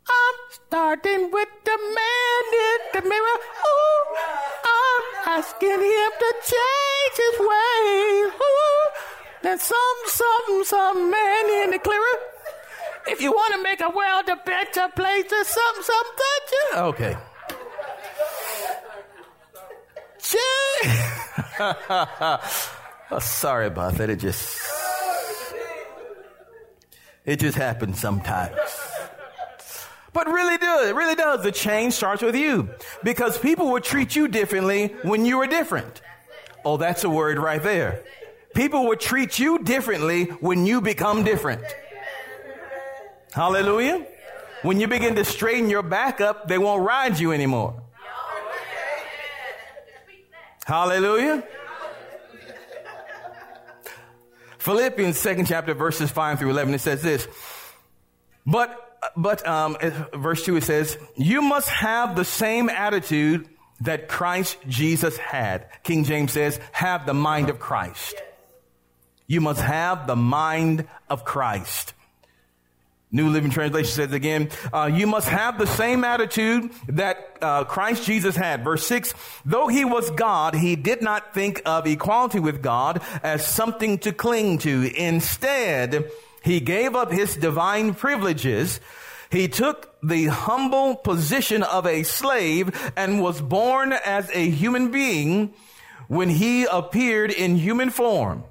I'm 0.09 0.35
starting 0.49 1.29
with 1.31 1.49
the 1.63 1.77
man 1.77 2.43
in 2.65 2.77
the 2.93 3.07
mirror. 3.07 3.37
Ooh, 3.69 4.15
I'm 4.65 5.37
asking 5.37 5.69
him 5.69 6.11
to 6.19 6.33
change 6.41 7.15
his 7.15 7.39
ways. 7.39 8.33
Ooh, 8.33 8.89
there's 9.43 9.61
some, 9.61 9.99
something, 10.05 10.63
some 10.63 11.11
man 11.11 11.63
in 11.63 11.71
the 11.71 11.79
clearer. 11.79 12.28
If 13.11 13.21
you 13.21 13.31
want 13.31 13.55
to 13.55 13.63
make 13.63 13.81
a 13.81 13.89
world 13.89 14.29
a 14.29 14.35
better 14.45 14.87
place, 14.95 15.25
there's 15.29 15.47
something, 15.47 15.83
something 15.83 16.15
that 16.17 16.51
you. 16.51 16.77
Okay. 16.77 17.17
oh, 23.11 23.19
sorry 23.21 23.65
about 23.67 23.95
that. 23.95 24.09
It 24.11 24.17
just. 24.17 24.59
It 27.25 27.39
just 27.39 27.57
happens 27.57 27.99
sometimes. 27.99 28.55
But 30.13 30.27
really 30.27 30.57
does, 30.57 30.89
it 30.89 30.95
really 30.95 31.15
does. 31.15 31.43
The 31.43 31.51
change 31.51 31.93
starts 31.93 32.21
with 32.21 32.35
you. 32.35 32.69
Because 33.03 33.37
people 33.37 33.71
will 33.71 33.81
treat 33.81 34.15
you 34.15 34.27
differently 34.27 34.87
when 35.03 35.25
you 35.25 35.39
are 35.39 35.47
different. 35.47 36.01
Oh, 36.65 36.77
that's 36.77 37.03
a 37.03 37.09
word 37.09 37.39
right 37.39 37.61
there. 37.61 38.03
People 38.55 38.85
will 38.85 38.97
treat 38.97 39.39
you 39.39 39.59
differently 39.59 40.25
when 40.41 40.65
you 40.65 40.81
become 40.81 41.23
different. 41.23 41.63
Hallelujah. 43.33 44.05
When 44.61 44.79
you 44.79 44.87
begin 44.87 45.15
to 45.15 45.25
straighten 45.25 45.69
your 45.69 45.83
back 45.83 46.19
up, 46.19 46.47
they 46.47 46.57
won't 46.57 46.83
ride 46.83 47.19
you 47.19 47.31
anymore. 47.31 47.81
Hallelujah. 50.65 51.43
Philippians 54.59 55.17
second 55.17 55.45
chapter 55.45 55.73
verses 55.73 56.11
5 56.11 56.39
through 56.39 56.51
11 56.51 56.73
it 56.73 56.81
says 56.81 57.01
this. 57.01 57.27
But 58.45 58.85
but 59.15 59.47
um, 59.47 59.77
verse 60.13 60.43
2 60.43 60.57
it 60.57 60.63
says, 60.63 60.97
"You 61.15 61.41
must 61.41 61.69
have 61.69 62.15
the 62.15 62.25
same 62.25 62.69
attitude 62.69 63.47
that 63.81 64.09
Christ 64.09 64.57
Jesus 64.67 65.17
had." 65.17 65.67
King 65.83 66.03
James 66.03 66.33
says, 66.33 66.59
"Have 66.73 67.05
the 67.05 67.13
mind 67.13 67.49
of 67.49 67.59
Christ." 67.59 68.15
You 69.25 69.41
must 69.41 69.61
have 69.61 70.07
the 70.07 70.15
mind 70.15 70.87
of 71.09 71.23
Christ. 71.23 71.93
New 73.11 73.29
Living 73.29 73.49
Translation 73.49 73.91
says 73.91 74.11
again, 74.11 74.49
uh, 74.71 74.89
you 74.93 75.07
must 75.07 75.27
have 75.29 75.57
the 75.57 75.65
same 75.65 76.03
attitude 76.03 76.71
that 76.89 77.37
uh, 77.41 77.63
Christ 77.63 78.05
Jesus 78.05 78.35
had. 78.35 78.63
Verse 78.63 78.85
6, 78.85 79.15
though 79.45 79.67
he 79.67 79.83
was 79.83 80.11
God, 80.11 80.53
he 80.53 80.75
did 80.75 81.01
not 81.01 81.33
think 81.33 81.63
of 81.65 81.87
equality 81.87 82.39
with 82.39 82.61
God 82.61 83.01
as 83.23 83.45
something 83.45 83.97
to 83.99 84.11
cling 84.11 84.59
to. 84.59 84.91
Instead, 84.95 86.11
he 86.43 86.59
gave 86.59 86.95
up 86.95 87.11
his 87.11 87.35
divine 87.35 87.95
privileges. 87.95 88.79
He 89.31 89.47
took 89.47 89.95
the 90.03 90.27
humble 90.27 90.95
position 90.95 91.63
of 91.63 91.87
a 91.87 92.03
slave 92.03 92.91
and 92.95 93.21
was 93.23 93.41
born 93.41 93.91
as 93.91 94.29
a 94.31 94.49
human 94.49 94.91
being 94.91 95.55
when 96.07 96.29
he 96.29 96.65
appeared 96.65 97.31
in 97.31 97.55
human 97.55 97.89
form. 97.89 98.43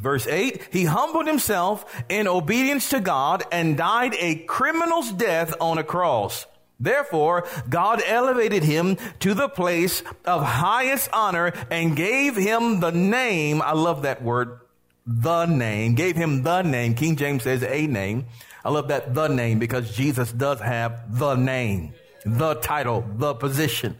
Verse 0.00 0.26
8, 0.26 0.68
he 0.72 0.84
humbled 0.84 1.26
himself 1.26 1.84
in 2.08 2.26
obedience 2.26 2.90
to 2.90 3.00
God 3.00 3.44
and 3.52 3.76
died 3.76 4.14
a 4.18 4.36
criminal's 4.36 5.12
death 5.12 5.54
on 5.60 5.78
a 5.78 5.84
cross. 5.84 6.46
Therefore, 6.80 7.46
God 7.68 8.02
elevated 8.04 8.64
him 8.64 8.96
to 9.20 9.34
the 9.34 9.48
place 9.48 10.02
of 10.24 10.42
highest 10.42 11.10
honor 11.12 11.52
and 11.70 11.94
gave 11.94 12.36
him 12.36 12.80
the 12.80 12.90
name. 12.90 13.62
I 13.62 13.72
love 13.72 14.02
that 14.02 14.22
word. 14.22 14.58
The 15.06 15.46
name. 15.46 15.94
Gave 15.94 16.16
him 16.16 16.42
the 16.42 16.62
name. 16.62 16.94
King 16.94 17.16
James 17.16 17.42
says 17.42 17.62
a 17.62 17.86
name 17.86 18.26
I 18.64 18.70
love 18.70 18.88
that 18.88 19.14
the 19.14 19.28
name 19.28 19.58
because 19.58 19.94
Jesus 19.94 20.30
does 20.30 20.60
have 20.60 21.18
the 21.18 21.34
name, 21.34 21.94
the 22.24 22.54
title, 22.54 23.04
the 23.16 23.34
position. 23.34 23.98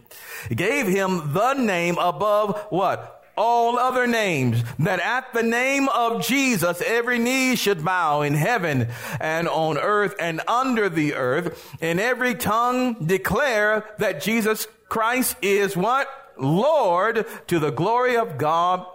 Gave 0.54 0.86
him 0.86 1.32
the 1.32 1.54
name 1.54 1.98
above 1.98 2.66
what? 2.70 3.21
All 3.36 3.78
other 3.78 4.06
names, 4.06 4.62
that 4.78 5.00
at 5.00 5.32
the 5.32 5.42
name 5.42 5.88
of 5.88 6.24
Jesus, 6.24 6.82
every 6.84 7.18
knee 7.18 7.56
should 7.56 7.84
bow 7.84 8.22
in 8.22 8.34
heaven 8.34 8.88
and 9.20 9.48
on 9.48 9.78
earth 9.78 10.14
and 10.18 10.40
under 10.46 10.88
the 10.88 11.14
earth, 11.14 11.76
and 11.80 11.98
every 11.98 12.34
tongue 12.34 13.06
declare 13.06 13.84
that 13.98 14.20
Jesus 14.20 14.66
Christ 14.88 15.36
is 15.42 15.76
what? 15.76 16.08
Lord 16.38 17.26
to 17.48 17.58
the 17.58 17.70
glory 17.70 18.16
of 18.16 18.38
God 18.38 18.86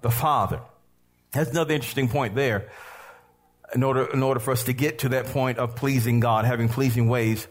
the 0.00 0.10
Father. 0.10 0.60
That's 1.32 1.50
another 1.50 1.74
interesting 1.74 2.08
point 2.08 2.34
there. 2.34 2.70
In 3.74 3.82
order, 3.82 4.06
in 4.06 4.22
order 4.22 4.40
for 4.40 4.52
us 4.52 4.64
to 4.64 4.72
get 4.72 5.00
to 5.00 5.10
that 5.10 5.26
point 5.26 5.58
of 5.58 5.76
pleasing 5.76 6.20
God, 6.20 6.46
having 6.46 6.68
pleasing 6.68 7.08
ways, 7.08 7.46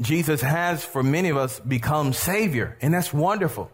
Jesus 0.00 0.42
has, 0.42 0.84
for 0.84 1.02
many 1.02 1.30
of 1.30 1.36
us, 1.36 1.60
become 1.60 2.12
Savior, 2.12 2.76
and 2.82 2.92
that's 2.92 3.12
wonderful. 3.12 3.70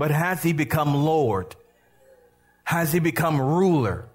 But 0.00 0.10
has 0.10 0.42
He 0.42 0.54
become 0.54 0.94
Lord? 0.94 1.54
Has 2.64 2.90
He 2.90 3.00
become 3.00 3.38
ruler? 3.38 4.08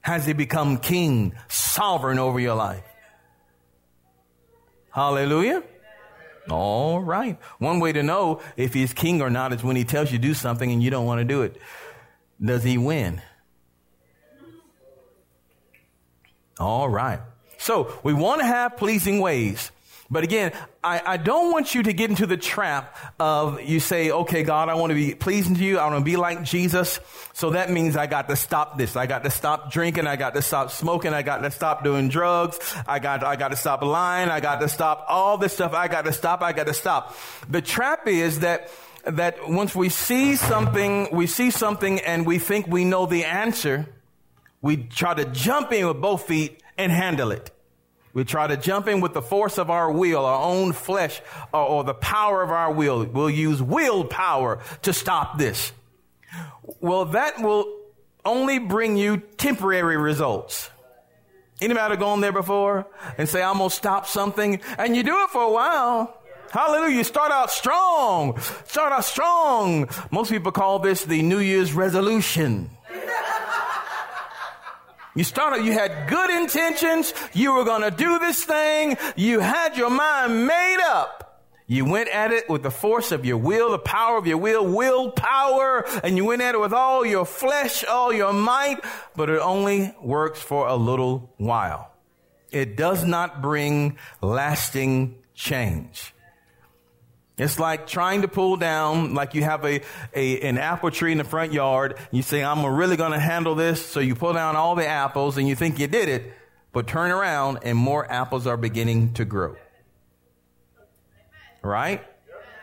Has 0.00 0.24
He 0.24 0.32
become 0.32 0.78
King, 0.78 1.34
sovereign 1.48 2.18
over 2.18 2.40
your 2.40 2.54
life? 2.54 2.82
Hallelujah. 4.90 5.62
All 6.48 6.98
right. 7.00 7.38
One 7.58 7.78
way 7.78 7.92
to 7.92 8.02
know 8.02 8.40
if 8.56 8.72
he's 8.72 8.94
king 8.94 9.20
or 9.20 9.28
not 9.28 9.52
is 9.52 9.62
when 9.62 9.76
he 9.76 9.84
tells 9.84 10.10
you 10.10 10.16
to 10.16 10.22
do 10.22 10.32
something 10.32 10.70
and 10.72 10.82
you 10.82 10.88
don't 10.90 11.04
want 11.04 11.18
to 11.18 11.26
do 11.26 11.42
it. 11.42 11.60
Does 12.42 12.62
he 12.62 12.78
win? 12.78 13.20
All 16.58 16.88
right. 16.88 17.20
So 17.58 17.98
we 18.02 18.14
want 18.14 18.40
to 18.40 18.46
have 18.46 18.78
pleasing 18.78 19.20
ways. 19.20 19.70
But 20.10 20.22
again, 20.22 20.52
I, 20.82 21.00
I, 21.04 21.16
don't 21.16 21.50
want 21.50 21.74
you 21.74 21.82
to 21.82 21.92
get 21.92 22.10
into 22.10 22.26
the 22.26 22.36
trap 22.36 22.96
of 23.18 23.62
you 23.62 23.80
say, 23.80 24.10
okay, 24.10 24.42
God, 24.42 24.68
I 24.68 24.74
want 24.74 24.90
to 24.90 24.94
be 24.94 25.14
pleasing 25.14 25.56
to 25.56 25.64
you. 25.64 25.78
I 25.78 25.86
want 25.86 25.98
to 25.98 26.04
be 26.04 26.16
like 26.16 26.42
Jesus. 26.42 27.00
So 27.32 27.50
that 27.50 27.70
means 27.70 27.96
I 27.96 28.06
got 28.06 28.28
to 28.28 28.36
stop 28.36 28.76
this. 28.76 28.96
I 28.96 29.06
got 29.06 29.24
to 29.24 29.30
stop 29.30 29.72
drinking. 29.72 30.06
I 30.06 30.16
got 30.16 30.34
to 30.34 30.42
stop 30.42 30.70
smoking. 30.70 31.14
I 31.14 31.22
got 31.22 31.38
to 31.38 31.50
stop 31.50 31.84
doing 31.84 32.10
drugs. 32.10 32.58
I 32.86 32.98
got, 32.98 33.24
I 33.24 33.36
got 33.36 33.48
to 33.48 33.56
stop 33.56 33.82
lying. 33.82 34.28
I 34.28 34.40
got 34.40 34.60
to 34.60 34.68
stop 34.68 35.06
all 35.08 35.38
this 35.38 35.54
stuff. 35.54 35.72
I 35.72 35.88
got 35.88 36.04
to 36.04 36.12
stop. 36.12 36.42
I 36.42 36.52
got 36.52 36.66
to 36.66 36.74
stop. 36.74 37.16
The 37.48 37.62
trap 37.62 38.06
is 38.06 38.40
that 38.40 38.70
that 39.04 39.48
once 39.48 39.74
we 39.74 39.90
see 39.90 40.34
something, 40.36 41.08
we 41.12 41.26
see 41.26 41.50
something 41.50 42.00
and 42.00 42.26
we 42.26 42.38
think 42.38 42.66
we 42.66 42.84
know 42.84 43.04
the 43.04 43.24
answer, 43.24 43.86
we 44.62 44.78
try 44.78 45.12
to 45.12 45.26
jump 45.26 45.72
in 45.72 45.86
with 45.86 46.00
both 46.00 46.26
feet 46.26 46.62
and 46.78 46.90
handle 46.90 47.30
it. 47.30 47.53
We 48.14 48.24
try 48.24 48.46
to 48.46 48.56
jump 48.56 48.86
in 48.86 49.00
with 49.00 49.12
the 49.12 49.20
force 49.20 49.58
of 49.58 49.70
our 49.70 49.90
will, 49.90 50.24
our 50.24 50.40
own 50.40 50.72
flesh, 50.72 51.20
or, 51.52 51.60
or 51.60 51.84
the 51.84 51.94
power 51.94 52.42
of 52.42 52.50
our 52.50 52.72
will. 52.72 53.04
We'll 53.04 53.28
use 53.28 53.60
willpower 53.60 54.60
to 54.82 54.92
stop 54.92 55.36
this. 55.36 55.72
Well, 56.80 57.06
that 57.06 57.42
will 57.42 57.66
only 58.24 58.60
bring 58.60 58.96
you 58.96 59.18
temporary 59.18 59.96
results. 59.96 60.70
Anybody 61.60 61.96
gone 61.96 62.20
there 62.20 62.32
before 62.32 62.86
and 63.18 63.28
say, 63.28 63.42
I'm 63.42 63.58
going 63.58 63.70
to 63.70 63.74
stop 63.74 64.06
something 64.06 64.60
and 64.78 64.96
you 64.96 65.02
do 65.02 65.16
it 65.22 65.30
for 65.30 65.42
a 65.42 65.50
while. 65.50 66.20
Hallelujah. 66.50 66.98
You 66.98 67.04
start 67.04 67.32
out 67.32 67.50
strong. 67.50 68.38
Start 68.66 68.92
out 68.92 69.04
strong. 69.04 69.88
Most 70.12 70.30
people 70.30 70.52
call 70.52 70.78
this 70.78 71.04
the 71.04 71.20
New 71.22 71.40
Year's 71.40 71.72
resolution. 71.72 72.70
You 75.14 75.22
started, 75.24 75.64
you 75.64 75.72
had 75.72 76.08
good 76.08 76.30
intentions. 76.30 77.14
You 77.32 77.54
were 77.54 77.64
going 77.64 77.82
to 77.82 77.90
do 77.90 78.18
this 78.18 78.44
thing. 78.44 78.96
You 79.16 79.40
had 79.40 79.76
your 79.76 79.90
mind 79.90 80.46
made 80.46 80.84
up. 80.84 81.24
You 81.66 81.86
went 81.86 82.10
at 82.10 82.30
it 82.30 82.48
with 82.50 82.62
the 82.62 82.70
force 82.70 83.10
of 83.10 83.24
your 83.24 83.38
will, 83.38 83.70
the 83.70 83.78
power 83.78 84.18
of 84.18 84.26
your 84.26 84.36
will, 84.36 84.66
willpower, 84.66 85.86
and 86.02 86.16
you 86.16 86.24
went 86.24 86.42
at 86.42 86.54
it 86.54 86.60
with 86.60 86.74
all 86.74 87.06
your 87.06 87.24
flesh, 87.24 87.84
all 87.84 88.12
your 88.12 88.34
might, 88.34 88.84
but 89.16 89.30
it 89.30 89.40
only 89.40 89.94
works 90.02 90.40
for 90.40 90.68
a 90.68 90.76
little 90.76 91.32
while. 91.38 91.90
It 92.50 92.76
does 92.76 93.04
not 93.04 93.40
bring 93.40 93.98
lasting 94.20 95.16
change. 95.34 96.13
It's 97.36 97.58
like 97.58 97.88
trying 97.88 98.22
to 98.22 98.28
pull 98.28 98.56
down, 98.56 99.14
like 99.14 99.34
you 99.34 99.42
have 99.42 99.64
a, 99.64 99.80
a 100.14 100.40
an 100.42 100.56
apple 100.56 100.92
tree 100.92 101.10
in 101.10 101.18
the 101.18 101.24
front 101.24 101.52
yard. 101.52 101.96
You 102.12 102.22
say, 102.22 102.44
I'm 102.44 102.64
really 102.64 102.96
going 102.96 103.10
to 103.10 103.18
handle 103.18 103.56
this. 103.56 103.84
So 103.84 103.98
you 103.98 104.14
pull 104.14 104.32
down 104.32 104.54
all 104.54 104.76
the 104.76 104.86
apples 104.86 105.36
and 105.36 105.48
you 105.48 105.56
think 105.56 105.80
you 105.80 105.88
did 105.88 106.08
it, 106.08 106.32
but 106.72 106.86
turn 106.86 107.10
around 107.10 107.60
and 107.64 107.76
more 107.76 108.10
apples 108.10 108.46
are 108.46 108.56
beginning 108.56 109.14
to 109.14 109.24
grow. 109.24 109.56
Right? 111.62 112.04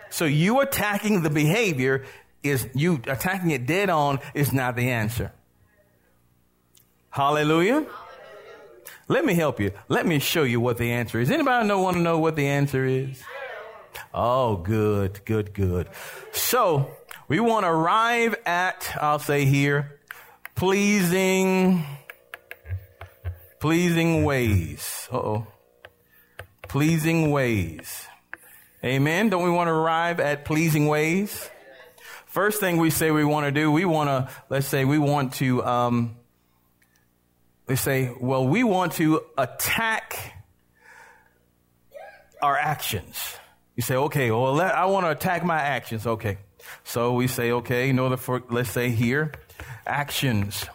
So 0.10 0.24
you 0.26 0.62
attacking 0.62 1.24
the 1.24 1.30
behavior 1.30 2.06
is 2.44 2.68
you 2.74 3.02
attacking 3.08 3.52
it 3.52 3.66
dead 3.66 3.90
on 3.90 4.20
is 4.34 4.54
not 4.54 4.78
the 4.78 4.90
answer. 4.90 5.34
Hallelujah. 7.10 7.86
Let 9.10 9.26
me 9.26 9.34
help 9.34 9.60
you. 9.60 9.74
Let 9.90 10.06
me 10.06 10.20
show 10.20 10.44
you 10.44 10.62
what 10.62 10.78
the 10.78 10.92
answer 10.92 11.20
is. 11.20 11.30
Anybody 11.30 11.68
know 11.68 11.82
want 11.82 11.98
to 11.98 12.02
know 12.02 12.20
what 12.20 12.38
the 12.38 12.48
answer 12.48 12.86
is? 12.86 13.22
Oh, 14.14 14.58
good, 14.58 15.24
good, 15.26 15.54
good. 15.54 15.90
So 16.32 16.92
we 17.28 17.40
want 17.40 17.66
to 17.66 17.70
arrive 17.70 18.36
at, 18.46 18.96
I'll 19.00 19.20
say 19.20 19.46
here, 19.46 20.00
pleasing, 20.56 21.84
pleasing 23.60 24.24
ways. 24.24 25.08
oh. 25.12 25.48
Pleasing 26.64 27.32
ways. 27.32 28.08
Amen. 28.84 29.30
Don't 29.30 29.44
we 29.44 29.50
want 29.50 29.68
to 29.68 29.74
arrive 29.74 30.20
at 30.20 30.46
pleasing 30.46 30.88
ways? 30.88 31.50
First 32.26 32.62
thing 32.62 32.78
we 32.78 32.90
say 32.90 33.12
we 33.12 33.26
want 33.26 33.46
to 33.46 33.52
do, 33.52 33.70
we 33.72 33.84
want 33.84 34.08
to, 34.10 34.30
let's 34.50 34.68
say 34.68 34.86
we 34.86 34.98
want 34.98 35.34
to, 35.34 35.64
um, 35.66 36.16
they 37.68 37.76
say, 37.76 38.14
well, 38.20 38.48
we 38.48 38.64
want 38.64 38.94
to 38.94 39.22
attack 39.38 40.34
our 42.42 42.58
actions. 42.58 43.36
You 43.76 43.84
say, 43.84 43.96
okay, 43.96 44.32
well, 44.32 44.54
let, 44.54 44.76
I 44.76 44.86
want 44.86 45.06
to 45.06 45.12
attack 45.12 45.44
my 45.46 45.60
actions. 45.60 46.06
Okay. 46.06 46.38
So 46.84 47.14
we 47.14 47.28
say, 47.28 47.52
okay, 47.52 47.90
in 47.90 48.00
order 48.00 48.18
for, 48.18 48.44
let's 48.50 48.70
say 48.70 48.90
here, 48.90 49.32
actions. 49.86 50.66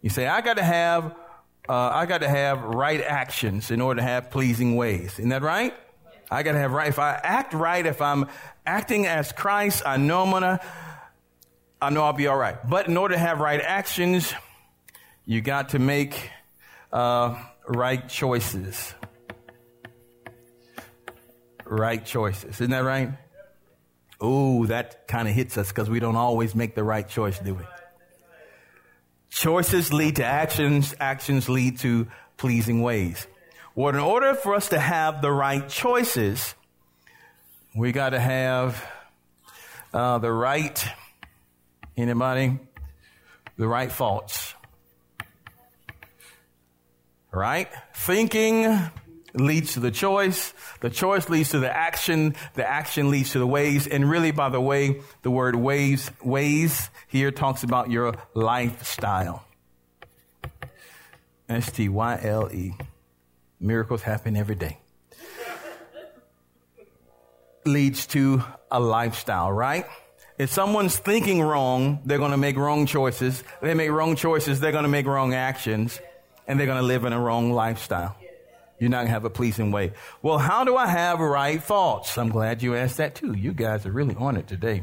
You 0.00 0.10
say, 0.10 0.26
I 0.26 0.40
got 0.40 0.56
to 0.56 0.62
have, 0.62 1.14
uh, 1.68 1.72
I 1.72 2.06
got 2.06 2.18
to 2.18 2.28
have 2.28 2.62
right 2.62 3.00
actions 3.00 3.70
in 3.70 3.80
order 3.80 4.00
to 4.00 4.04
have 4.04 4.30
pleasing 4.30 4.76
ways. 4.76 5.18
Isn't 5.18 5.30
that 5.30 5.42
right? 5.42 5.74
I 6.30 6.42
got 6.42 6.52
to 6.52 6.58
have 6.58 6.72
right. 6.72 6.88
If 6.88 6.98
I 6.98 7.12
act 7.22 7.52
right, 7.52 7.84
if 7.84 8.00
I'm 8.00 8.26
acting 8.64 9.06
as 9.06 9.32
Christ, 9.32 9.82
I 9.84 9.98
know 9.98 10.22
I'm 10.22 10.30
gonna, 10.30 10.60
I 11.80 11.90
know 11.90 12.04
I'll 12.04 12.14
be 12.14 12.26
all 12.26 12.38
right. 12.38 12.56
But 12.68 12.88
in 12.88 12.96
order 12.96 13.14
to 13.14 13.20
have 13.20 13.40
right 13.40 13.60
actions, 13.60 14.32
you 15.26 15.40
got 15.40 15.70
to 15.70 15.78
make 15.78 16.30
uh, 16.90 17.38
right 17.68 18.08
choices 18.08 18.94
right 21.72 22.04
choices. 22.04 22.56
Isn't 22.56 22.70
that 22.70 22.84
right? 22.84 23.10
Oh, 24.20 24.66
that 24.66 25.08
kind 25.08 25.26
of 25.26 25.34
hits 25.34 25.58
us 25.58 25.68
because 25.68 25.90
we 25.90 25.98
don't 25.98 26.16
always 26.16 26.54
make 26.54 26.74
the 26.74 26.84
right 26.84 27.08
choice, 27.08 27.38
do 27.38 27.54
we? 27.54 27.64
Choices 29.30 29.92
lead 29.92 30.16
to 30.16 30.24
actions. 30.24 30.94
Actions 31.00 31.48
lead 31.48 31.78
to 31.80 32.06
pleasing 32.36 32.82
ways. 32.82 33.26
Well, 33.74 33.94
in 33.94 34.00
order 34.00 34.34
for 34.34 34.54
us 34.54 34.68
to 34.68 34.78
have 34.78 35.22
the 35.22 35.32
right 35.32 35.66
choices, 35.68 36.54
we 37.74 37.90
got 37.90 38.10
to 38.10 38.20
have 38.20 38.86
uh, 39.94 40.18
the 40.18 40.30
right, 40.30 40.86
anybody, 41.96 42.58
the 43.56 43.66
right 43.66 43.90
thoughts. 43.90 44.54
Right? 47.32 47.68
Thinking 47.94 48.78
leads 49.34 49.74
to 49.74 49.80
the 49.80 49.90
choice. 49.90 50.52
The 50.80 50.90
choice 50.90 51.28
leads 51.28 51.50
to 51.50 51.58
the 51.58 51.74
action. 51.74 52.34
The 52.54 52.68
action 52.68 53.10
leads 53.10 53.32
to 53.32 53.38
the 53.38 53.46
ways. 53.46 53.86
And 53.86 54.08
really, 54.08 54.30
by 54.30 54.48
the 54.48 54.60
way, 54.60 55.00
the 55.22 55.30
word 55.30 55.56
ways, 55.56 56.10
ways 56.22 56.90
here 57.08 57.30
talks 57.30 57.62
about 57.62 57.90
your 57.90 58.14
lifestyle. 58.34 59.44
S-T-Y-L-E. 61.48 62.74
Miracles 63.60 64.02
happen 64.02 64.36
every 64.36 64.54
day. 64.54 64.78
Leads 67.64 68.06
to 68.08 68.42
a 68.70 68.80
lifestyle, 68.80 69.52
right? 69.52 69.86
If 70.38 70.50
someone's 70.50 70.96
thinking 70.96 71.40
wrong, 71.40 72.00
they're 72.04 72.18
going 72.18 72.32
to 72.32 72.36
make 72.36 72.56
wrong 72.56 72.86
choices. 72.86 73.44
They 73.60 73.74
make 73.74 73.90
wrong 73.90 74.16
choices, 74.16 74.58
they're 74.58 74.72
going 74.72 74.82
to 74.82 74.88
make 74.88 75.06
wrong 75.06 75.34
actions 75.34 76.00
and 76.48 76.58
they're 76.58 76.66
going 76.66 76.80
to 76.80 76.86
live 76.86 77.04
in 77.04 77.12
a 77.12 77.20
wrong 77.20 77.52
lifestyle. 77.52 78.16
You're 78.82 78.90
not 78.90 78.96
going 78.96 79.06
to 79.06 79.12
have 79.12 79.24
a 79.24 79.30
pleasing 79.30 79.70
way. 79.70 79.92
Well, 80.22 80.38
how 80.38 80.64
do 80.64 80.76
I 80.76 80.88
have 80.88 81.20
right 81.20 81.62
thoughts? 81.62 82.18
I'm 82.18 82.30
glad 82.30 82.64
you 82.64 82.74
asked 82.74 82.96
that 82.96 83.14
too. 83.14 83.32
You 83.32 83.52
guys 83.52 83.86
are 83.86 83.92
really 83.92 84.16
on 84.16 84.36
it 84.36 84.48
today. 84.48 84.82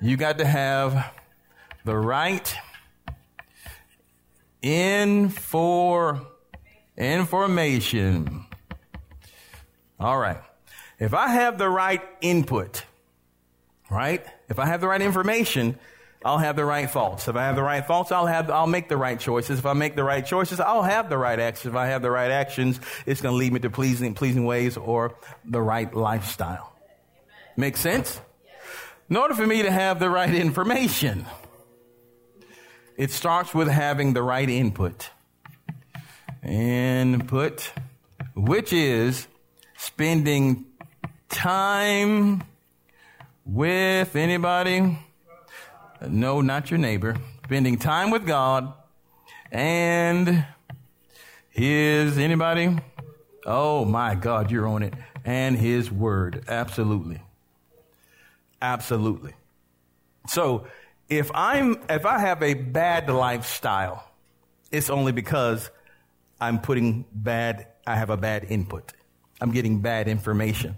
You 0.00 0.16
got 0.16 0.38
to 0.38 0.46
have 0.46 1.12
the 1.84 1.94
right 1.94 2.56
In 4.62 5.28
for 5.28 6.26
information. 6.96 8.46
All 10.00 10.16
right. 10.16 10.40
If 10.98 11.12
I 11.12 11.28
have 11.28 11.58
the 11.58 11.68
right 11.68 12.00
input, 12.22 12.82
right? 13.90 14.24
If 14.48 14.58
I 14.58 14.64
have 14.64 14.80
the 14.80 14.88
right 14.88 15.02
information, 15.02 15.78
I'll 16.24 16.38
have 16.38 16.56
the 16.56 16.64
right 16.64 16.90
thoughts. 16.90 17.28
If 17.28 17.36
I 17.36 17.44
have 17.44 17.56
the 17.56 17.62
right 17.62 17.86
thoughts, 17.86 18.10
I'll 18.10 18.26
have, 18.26 18.50
I'll 18.50 18.66
make 18.66 18.88
the 18.88 18.96
right 18.96 19.18
choices. 19.18 19.58
If 19.58 19.66
I 19.66 19.74
make 19.74 19.96
the 19.96 20.04
right 20.04 20.24
choices, 20.24 20.58
I'll 20.58 20.82
have 20.82 21.08
the 21.08 21.18
right 21.18 21.38
actions. 21.38 21.66
If 21.72 21.76
I 21.76 21.86
have 21.86 22.02
the 22.02 22.10
right 22.10 22.30
actions, 22.30 22.80
it's 23.04 23.20
going 23.20 23.34
to 23.34 23.38
lead 23.38 23.52
me 23.52 23.60
to 23.60 23.70
pleasing, 23.70 24.14
pleasing 24.14 24.44
ways 24.44 24.76
or 24.76 25.14
the 25.44 25.60
right 25.60 25.92
lifestyle. 25.94 26.72
Make 27.56 27.76
sense? 27.76 28.20
In 29.08 29.16
order 29.16 29.34
for 29.34 29.46
me 29.46 29.62
to 29.62 29.70
have 29.70 30.00
the 30.00 30.10
right 30.10 30.34
information, 30.34 31.26
it 32.96 33.10
starts 33.10 33.54
with 33.54 33.68
having 33.68 34.14
the 34.14 34.22
right 34.22 34.48
input. 34.48 35.10
Input, 36.42 37.70
which 38.34 38.72
is 38.72 39.28
spending 39.76 40.64
time 41.28 42.42
with 43.44 44.16
anybody? 44.16 44.98
No, 46.08 46.40
not 46.40 46.70
your 46.70 46.78
neighbor. 46.78 47.16
Spending 47.44 47.78
time 47.78 48.10
with 48.10 48.26
God 48.26 48.72
and 49.52 50.44
his 51.50 52.18
anybody? 52.18 52.76
Oh 53.44 53.84
my 53.84 54.14
God, 54.14 54.50
you're 54.50 54.66
on 54.66 54.82
it. 54.82 54.94
And 55.24 55.56
his 55.56 55.90
word. 55.90 56.44
Absolutely. 56.48 57.22
Absolutely. 58.60 59.34
So 60.28 60.66
if 61.08 61.30
I'm, 61.34 61.80
if 61.88 62.04
I 62.04 62.18
have 62.18 62.42
a 62.42 62.54
bad 62.54 63.08
lifestyle, 63.08 64.08
it's 64.72 64.90
only 64.90 65.12
because 65.12 65.70
I'm 66.40 66.60
putting 66.60 67.04
bad, 67.12 67.68
I 67.86 67.96
have 67.96 68.10
a 68.10 68.16
bad 68.16 68.44
input. 68.48 68.92
I'm 69.40 69.52
getting 69.52 69.80
bad 69.80 70.08
information. 70.08 70.76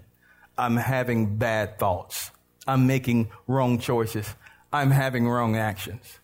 I'm 0.57 0.75
having 0.75 1.37
bad 1.37 1.79
thoughts. 1.79 2.31
I'm 2.67 2.85
making 2.85 3.29
wrong 3.47 3.79
choices. 3.79 4.35
I'm 4.71 4.91
having 4.91 5.27
wrong 5.27 5.55
actions. 5.55 6.19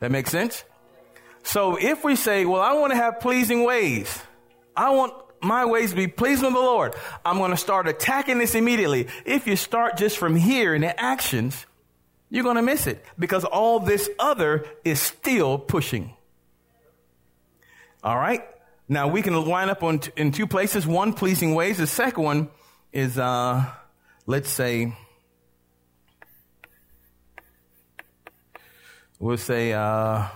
That 0.00 0.10
makes 0.10 0.30
sense? 0.30 0.64
So 1.42 1.76
if 1.76 2.04
we 2.04 2.16
say, 2.16 2.44
well, 2.44 2.60
I 2.60 2.74
want 2.74 2.92
to 2.92 2.96
have 2.96 3.20
pleasing 3.20 3.64
ways. 3.64 4.22
I 4.76 4.90
want 4.90 5.14
my 5.40 5.64
ways 5.64 5.90
to 5.90 5.96
be 5.96 6.06
pleasing 6.06 6.48
to 6.48 6.54
the 6.54 6.60
Lord. 6.60 6.94
I'm 7.24 7.38
going 7.38 7.50
to 7.50 7.56
start 7.56 7.88
attacking 7.88 8.38
this 8.38 8.54
immediately. 8.54 9.08
If 9.24 9.46
you 9.46 9.56
start 9.56 9.96
just 9.96 10.18
from 10.18 10.36
here 10.36 10.74
in 10.74 10.82
the 10.82 11.00
actions, 11.00 11.66
you're 12.30 12.44
going 12.44 12.56
to 12.56 12.62
miss 12.62 12.86
it 12.86 13.04
because 13.18 13.44
all 13.44 13.80
this 13.80 14.10
other 14.18 14.66
is 14.84 15.00
still 15.00 15.58
pushing. 15.58 16.12
All 18.04 18.16
right. 18.16 18.42
Now 18.88 19.08
we 19.08 19.22
can 19.22 19.34
line 19.46 19.68
up 19.70 19.82
on 19.82 20.00
t- 20.00 20.12
in 20.16 20.32
two 20.32 20.46
places. 20.46 20.86
One, 20.86 21.12
pleasing 21.12 21.54
ways. 21.54 21.78
The 21.78 21.86
second 21.86 22.22
one 22.22 22.48
is, 22.92 23.18
uh, 23.18 23.64
let's 24.26 24.48
say, 24.48 24.96
we'll 29.18 29.36
say, 29.36 29.72
uh, 29.72 30.26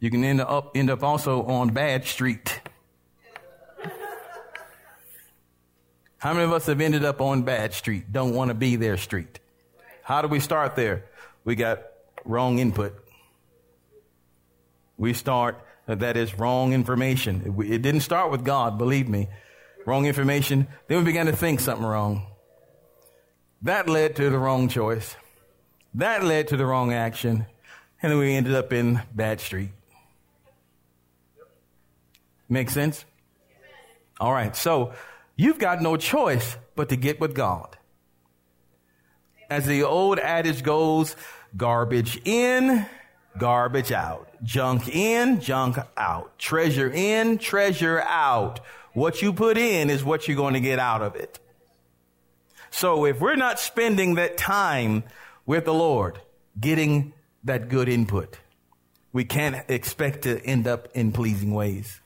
you 0.00 0.10
can 0.10 0.24
end 0.24 0.40
up, 0.40 0.76
end 0.76 0.90
up 0.90 1.02
also 1.02 1.44
on 1.44 1.70
bad 1.70 2.04
street. 2.04 2.60
How 6.18 6.32
many 6.32 6.44
of 6.44 6.52
us 6.52 6.66
have 6.66 6.80
ended 6.80 7.04
up 7.04 7.20
on 7.20 7.42
bad 7.42 7.72
street? 7.72 8.12
Don't 8.12 8.34
want 8.34 8.48
to 8.48 8.54
be 8.54 8.76
there 8.76 8.96
street. 8.96 9.40
How 10.04 10.22
do 10.22 10.28
we 10.28 10.38
start 10.38 10.76
there? 10.76 11.06
We 11.44 11.56
got 11.56 11.82
wrong 12.24 12.60
input. 12.60 12.94
We 14.96 15.14
start, 15.14 15.60
uh, 15.88 15.96
that 15.96 16.16
is 16.16 16.38
wrong 16.38 16.72
information. 16.72 17.56
It 17.66 17.82
didn't 17.82 18.02
start 18.02 18.30
with 18.30 18.44
God, 18.44 18.78
believe 18.78 19.08
me. 19.08 19.28
Wrong 19.84 20.06
information. 20.06 20.68
Then 20.86 20.98
we 20.98 21.04
began 21.04 21.26
to 21.26 21.34
think 21.34 21.58
something 21.58 21.84
wrong. 21.84 22.26
That 23.62 23.88
led 23.88 24.14
to 24.16 24.30
the 24.30 24.38
wrong 24.38 24.68
choice. 24.68 25.16
That 25.94 26.22
led 26.22 26.48
to 26.48 26.56
the 26.56 26.66
wrong 26.66 26.92
action. 26.92 27.46
And 28.02 28.10
then 28.10 28.18
we 28.18 28.34
ended 28.34 28.54
up 28.54 28.72
in 28.72 29.00
bad 29.14 29.40
street. 29.40 29.70
Make 32.48 32.68
sense? 32.68 33.04
All 34.20 34.32
right. 34.32 34.54
So 34.56 34.92
you've 35.36 35.58
got 35.58 35.80
no 35.80 35.96
choice 35.96 36.56
but 36.74 36.88
to 36.88 36.96
get 36.96 37.20
with 37.20 37.34
God. 37.34 37.76
As 39.48 39.66
the 39.66 39.84
old 39.84 40.18
adage 40.18 40.62
goes, 40.62 41.14
garbage 41.56 42.20
in, 42.24 42.86
garbage 43.38 43.92
out. 43.92 44.28
Junk 44.42 44.88
in, 44.88 45.40
junk 45.40 45.76
out. 45.96 46.38
Treasure 46.38 46.90
in, 46.90 47.38
treasure 47.38 48.00
out. 48.00 48.60
What 48.94 49.22
you 49.22 49.32
put 49.32 49.56
in 49.56 49.90
is 49.90 50.04
what 50.04 50.26
you're 50.26 50.36
going 50.36 50.54
to 50.54 50.60
get 50.60 50.78
out 50.78 51.02
of 51.02 51.16
it. 51.16 51.38
So 52.70 53.04
if 53.04 53.20
we're 53.20 53.36
not 53.36 53.60
spending 53.60 54.14
that 54.16 54.36
time 54.36 55.04
with 55.46 55.66
the 55.66 55.74
Lord, 55.74 56.18
getting 56.58 57.12
that 57.44 57.68
good 57.68 57.88
input, 57.88 58.38
we 59.12 59.24
can't 59.24 59.68
expect 59.68 60.22
to 60.22 60.40
end 60.44 60.66
up 60.66 60.88
in 60.94 61.12
pleasing 61.12 61.52
ways. 61.52 62.00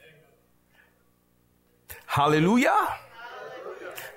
Hallelujah. 2.07 2.89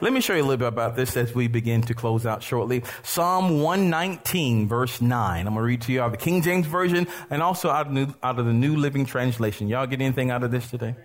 Let 0.02 0.14
me 0.14 0.22
show 0.22 0.34
you 0.34 0.42
a 0.42 0.44
little 0.44 0.58
bit 0.58 0.68
about 0.68 0.96
this 0.96 1.18
as 1.18 1.36
we 1.36 1.50
begin 1.50 1.82
to 1.84 1.94
close 1.94 2.26
out 2.26 2.42
shortly. 2.42 2.84
Psalm 3.04 3.62
119 3.62 4.68
verse 4.68 5.02
9. 5.02 5.40
I'm 5.40 5.54
going 5.54 5.56
to 5.56 5.62
read 5.62 5.82
to 5.82 5.92
you 5.92 6.02
out 6.02 6.06
of 6.06 6.12
the 6.14 6.18
King 6.18 6.42
James 6.42 6.66
Version 6.68 7.06
and 7.30 7.44
also 7.44 7.70
out 7.70 7.88
of, 7.88 7.92
new, 7.92 8.08
out 8.24 8.40
of 8.40 8.46
the 8.46 8.54
New 8.54 8.78
Living 8.78 9.06
Translation. 9.06 9.68
Y'all 9.68 9.86
get 9.88 10.00
anything 10.00 10.32
out 10.32 10.44
of 10.44 10.52
this 10.52 10.70
today? 10.70 10.96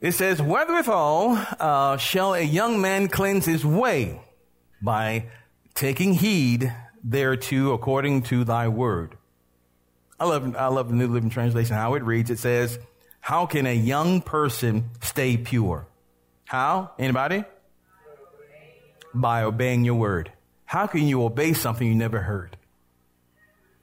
It 0.00 0.12
says, 0.12 0.42
Wherewithal 0.42 1.46
uh, 1.60 1.96
shall 1.98 2.34
a 2.34 2.40
young 2.40 2.80
man 2.80 3.06
cleanse 3.06 3.44
his 3.44 3.64
way 3.64 4.20
by 4.82 5.26
taking 5.74 6.14
heed 6.14 6.74
thereto 7.04 7.72
according 7.72 8.22
to 8.22 8.44
thy 8.44 8.68
word. 8.68 9.16
I 10.18 10.26
love, 10.26 10.54
I 10.54 10.66
love 10.66 10.88
the 10.88 10.94
New 10.94 11.08
Living 11.08 11.30
Translation, 11.30 11.74
how 11.74 11.94
it 11.94 12.02
reads. 12.02 12.30
It 12.30 12.38
says, 12.38 12.78
How 13.20 13.46
can 13.46 13.66
a 13.66 13.74
young 13.74 14.20
person 14.20 14.90
stay 15.00 15.36
pure? 15.36 15.86
How? 16.44 16.90
Anybody? 16.98 17.44
By 19.14 19.42
obeying 19.42 19.84
your 19.84 19.94
word. 19.94 20.30
How 20.66 20.86
can 20.86 21.06
you 21.08 21.24
obey 21.24 21.52
something 21.52 21.86
you 21.86 21.94
never 21.94 22.20
heard? 22.20 22.56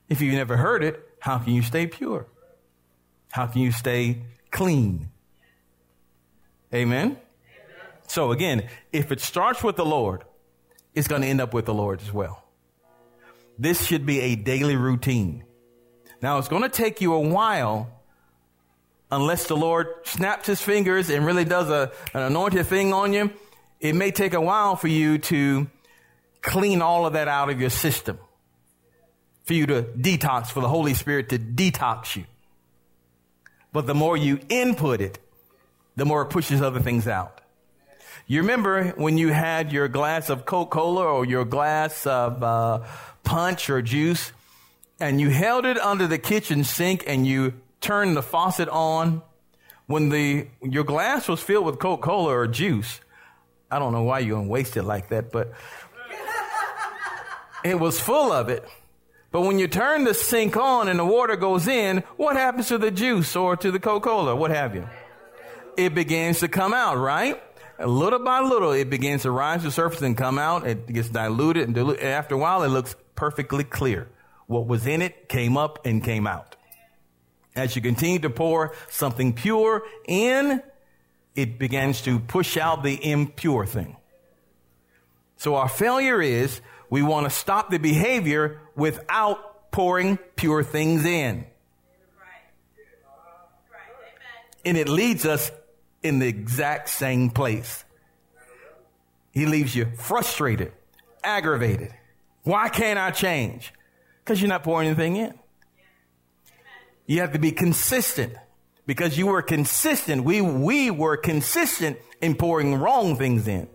If 0.09 0.21
you 0.21 0.31
never 0.31 0.55
heard 0.55 0.83
it, 0.83 1.03
how 1.19 1.37
can 1.39 1.53
you 1.53 1.61
stay 1.61 1.87
pure? 1.87 2.27
How 3.31 3.47
can 3.47 3.61
you 3.61 3.71
stay 3.71 4.21
clean? 4.51 5.09
Amen? 6.73 7.05
Amen? 7.05 7.17
So 8.07 8.31
again, 8.31 8.69
if 8.93 9.11
it 9.11 9.19
starts 9.19 9.63
with 9.63 9.75
the 9.75 9.85
Lord, 9.85 10.23
it's 10.93 11.07
going 11.07 11.23
to 11.23 11.27
end 11.27 11.41
up 11.41 11.53
with 11.53 11.65
the 11.65 11.73
Lord 11.73 12.01
as 12.01 12.11
well. 12.11 12.46
This 13.59 13.85
should 13.85 14.05
be 14.05 14.19
a 14.21 14.35
daily 14.35 14.75
routine. 14.75 15.43
Now 16.21 16.37
it's 16.37 16.47
going 16.47 16.63
to 16.63 16.69
take 16.69 17.01
you 17.01 17.13
a 17.13 17.19
while 17.19 17.89
unless 19.11 19.47
the 19.47 19.55
Lord 19.55 19.87
snaps 20.03 20.47
his 20.47 20.61
fingers 20.61 21.09
and 21.09 21.25
really 21.25 21.45
does 21.45 21.69
a, 21.69 21.91
an 22.13 22.23
anointed 22.23 22.65
thing 22.67 22.93
on 22.93 23.13
you, 23.13 23.31
it 23.79 23.93
may 23.93 24.11
take 24.11 24.33
a 24.33 24.41
while 24.41 24.75
for 24.75 24.87
you 24.87 25.17
to 25.17 25.67
clean 26.41 26.81
all 26.81 27.05
of 27.05 27.13
that 27.13 27.27
out 27.27 27.49
of 27.49 27.59
your 27.59 27.69
system. 27.69 28.19
For 29.45 29.53
you 29.53 29.65
to 29.67 29.83
detox, 29.83 30.47
for 30.47 30.59
the 30.59 30.67
Holy 30.67 30.93
Spirit 30.93 31.29
to 31.29 31.39
detox 31.39 32.15
you. 32.15 32.25
But 33.71 33.87
the 33.87 33.95
more 33.95 34.17
you 34.17 34.39
input 34.49 34.99
it, 34.99 35.19
the 35.95 36.05
more 36.05 36.23
it 36.23 36.27
pushes 36.27 36.61
other 36.61 36.79
things 36.79 37.07
out. 37.07 37.41
You 38.29 38.41
remember 38.41 38.89
when 38.97 39.17
you 39.17 39.31
had 39.31 39.71
your 39.71 39.87
glass 39.87 40.29
of 40.29 40.45
Coca-Cola 40.45 41.05
or 41.05 41.25
your 41.25 41.45
glass 41.45 42.05
of 42.05 42.43
uh, 42.43 42.83
punch 43.27 43.69
or 43.69 43.81
juice, 43.81 44.31
and 45.01 45.19
you 45.19 45.29
held 45.29 45.65
it 45.65 45.77
under 45.77 46.07
the 46.07 46.17
kitchen 46.17 46.63
sink 46.63 47.03
and 47.05 47.27
you 47.27 47.53
turned 47.81 48.15
the 48.15 48.23
faucet 48.23 48.69
on 48.69 49.21
when 49.85 50.09
the 50.09 50.47
your 50.63 50.85
glass 50.85 51.27
was 51.27 51.41
filled 51.41 51.65
with 51.65 51.77
Coca-Cola 51.77 52.33
or 52.33 52.47
juice. 52.47 53.01
I 53.69 53.79
don't 53.79 53.91
know 53.91 54.03
why 54.03 54.19
you're 54.19 54.37
gonna 54.37 54.47
waste 54.47 54.77
it 54.77 54.83
like 54.83 55.09
that, 55.09 55.31
but 55.31 55.51
it 57.65 57.77
was 57.77 57.99
full 57.99 58.31
of 58.31 58.47
it. 58.47 58.67
But 59.29 59.41
when 59.41 59.59
you 59.59 59.67
turn 59.67 60.05
the 60.05 60.13
sink 60.13 60.55
on 60.55 60.87
and 60.87 60.97
the 60.97 61.05
water 61.05 61.35
goes 61.35 61.67
in, 61.67 62.03
what 62.15 62.37
happens 62.37 62.69
to 62.69 62.77
the 62.77 62.91
juice 62.91 63.35
or 63.35 63.57
to 63.57 63.71
the 63.71 63.79
Coca-Cola? 63.79 64.37
What 64.37 64.51
have 64.51 64.73
you? 64.73 64.87
It 65.75 65.93
begins 65.93 66.39
to 66.39 66.47
come 66.47 66.73
out, 66.73 66.97
right? 66.97 67.43
Little 67.77 68.19
by 68.19 68.39
little, 68.39 68.71
it 68.71 68.89
begins 68.89 69.23
to 69.23 69.31
rise 69.31 69.59
to 69.59 69.65
the 69.65 69.71
surface 69.71 70.01
and 70.01 70.17
come 70.17 70.39
out. 70.39 70.65
It 70.65 70.87
gets 70.87 71.09
diluted 71.09 71.65
and 71.65 71.75
diluted. 71.75 72.03
After 72.03 72.35
a 72.35 72.37
while, 72.37 72.63
it 72.63 72.69
looks 72.69 72.95
perfectly 73.17 73.65
clear. 73.65 74.07
What 74.45 74.65
was 74.65 74.87
in 74.87 75.01
it 75.01 75.27
came 75.27 75.57
up 75.57 75.85
and 75.85 76.01
came 76.01 76.25
out. 76.25 76.55
As 77.53 77.75
you 77.75 77.81
continue 77.81 78.19
to 78.19 78.29
pour 78.29 78.73
something 78.89 79.33
pure 79.33 79.83
in, 80.07 80.63
it 81.35 81.59
begins 81.59 82.01
to 82.03 82.19
push 82.19 82.55
out 82.55 82.83
the 82.83 83.11
impure 83.11 83.65
thing. 83.65 83.97
So 85.35 85.55
our 85.55 85.67
failure 85.67 86.21
is 86.21 86.61
we 86.89 87.01
want 87.01 87.25
to 87.25 87.29
stop 87.29 87.69
the 87.69 87.77
behavior 87.77 88.61
without 88.75 89.71
pouring 89.71 90.17
pure 90.35 90.63
things 90.63 91.03
in. 91.03 91.45
And 94.63 94.77
it 94.77 94.87
leads 94.87 95.25
us 95.25 95.51
in 96.03 96.19
the 96.19 96.27
exact 96.27 96.89
same 96.89 97.29
place. 97.29 97.83
He 99.31 99.45
leaves 99.45 99.75
you 99.75 99.87
frustrated, 99.97 100.73
aggravated. 101.23 101.93
Why 102.47 102.69
can't 102.69 102.97
I 102.97 103.11
change? 103.11 103.73
Because 104.23 104.41
you're 104.41 104.47
not 104.47 104.63
pouring 104.63 104.87
anything 104.87 105.17
in. 105.17 105.37
You 107.05 107.19
have 107.19 107.33
to 107.33 107.39
be 107.39 107.51
consistent. 107.51 108.35
Because 108.85 109.17
you 109.17 109.27
were 109.27 109.41
consistent. 109.41 110.23
We, 110.23 110.39
we 110.39 110.89
were 110.89 111.17
consistent 111.17 111.97
in 112.21 112.35
pouring 112.35 112.75
wrong 112.75 113.17
things 113.17 113.49
in. 113.49 113.67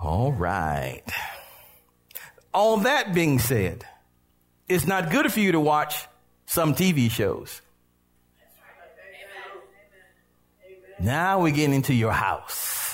All 0.00 0.32
right. 0.32 1.02
All 2.54 2.76
that 2.78 3.12
being 3.12 3.40
said, 3.40 3.84
it's 4.68 4.86
not 4.86 5.10
good 5.10 5.32
for 5.32 5.40
you 5.40 5.50
to 5.50 5.58
watch 5.58 6.06
some 6.46 6.76
TV 6.76 7.10
shows. 7.10 7.60
Now 11.00 11.40
we 11.40 11.50
get 11.50 11.72
into 11.72 11.92
your 11.92 12.12
house. 12.12 12.85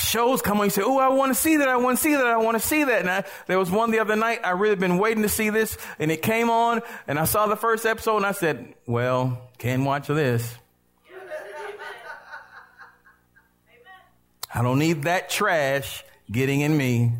Shows 0.00 0.40
come 0.42 0.58
on, 0.58 0.66
you 0.66 0.70
say, 0.70 0.82
Oh, 0.82 0.98
I 0.98 1.08
want 1.08 1.30
to 1.30 1.40
see 1.40 1.58
that. 1.58 1.68
I 1.68 1.76
want 1.76 1.98
to 1.98 2.02
see 2.02 2.14
that. 2.14 2.26
I 2.26 2.38
want 2.38 2.60
to 2.60 2.66
see 2.66 2.84
that. 2.84 3.00
And 3.00 3.10
I, 3.10 3.24
there 3.46 3.58
was 3.58 3.70
one 3.70 3.90
the 3.90 3.98
other 3.98 4.16
night. 4.16 4.40
I 4.42 4.50
really 4.50 4.76
been 4.76 4.98
waiting 4.98 5.22
to 5.22 5.28
see 5.28 5.50
this 5.50 5.76
and 5.98 6.10
it 6.10 6.22
came 6.22 6.50
on 6.50 6.80
and 7.06 7.18
I 7.18 7.24
saw 7.24 7.46
the 7.46 7.56
first 7.56 7.84
episode 7.84 8.18
and 8.18 8.26
I 8.26 8.32
said, 8.32 8.74
well, 8.86 9.50
can't 9.58 9.84
watch 9.84 10.08
this. 10.08 10.56
I 14.52 14.62
don't 14.62 14.78
need 14.78 15.02
that 15.02 15.30
trash 15.30 16.04
getting 16.30 16.60
in 16.60 16.76
me. 16.76 17.12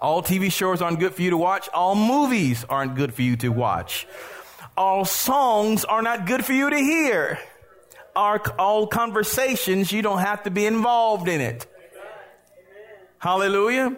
All 0.00 0.22
TV 0.22 0.50
shows 0.50 0.82
aren't 0.82 0.98
good 0.98 1.14
for 1.14 1.22
you 1.22 1.30
to 1.30 1.36
watch. 1.36 1.68
All 1.72 1.94
movies 1.94 2.64
aren't 2.68 2.96
good 2.96 3.14
for 3.14 3.22
you 3.22 3.36
to 3.36 3.48
watch. 3.50 4.06
All 4.76 5.04
songs 5.04 5.84
are 5.84 6.02
not 6.02 6.26
good 6.26 6.44
for 6.44 6.52
you 6.52 6.68
to 6.68 6.76
hear. 6.76 7.38
Our, 8.16 8.40
all 8.58 8.86
conversations, 8.86 9.90
you 9.90 10.02
don't 10.02 10.20
have 10.20 10.44
to 10.44 10.50
be 10.50 10.66
involved 10.66 11.28
in 11.28 11.40
it. 11.40 11.66
Hallelujah. 13.18 13.96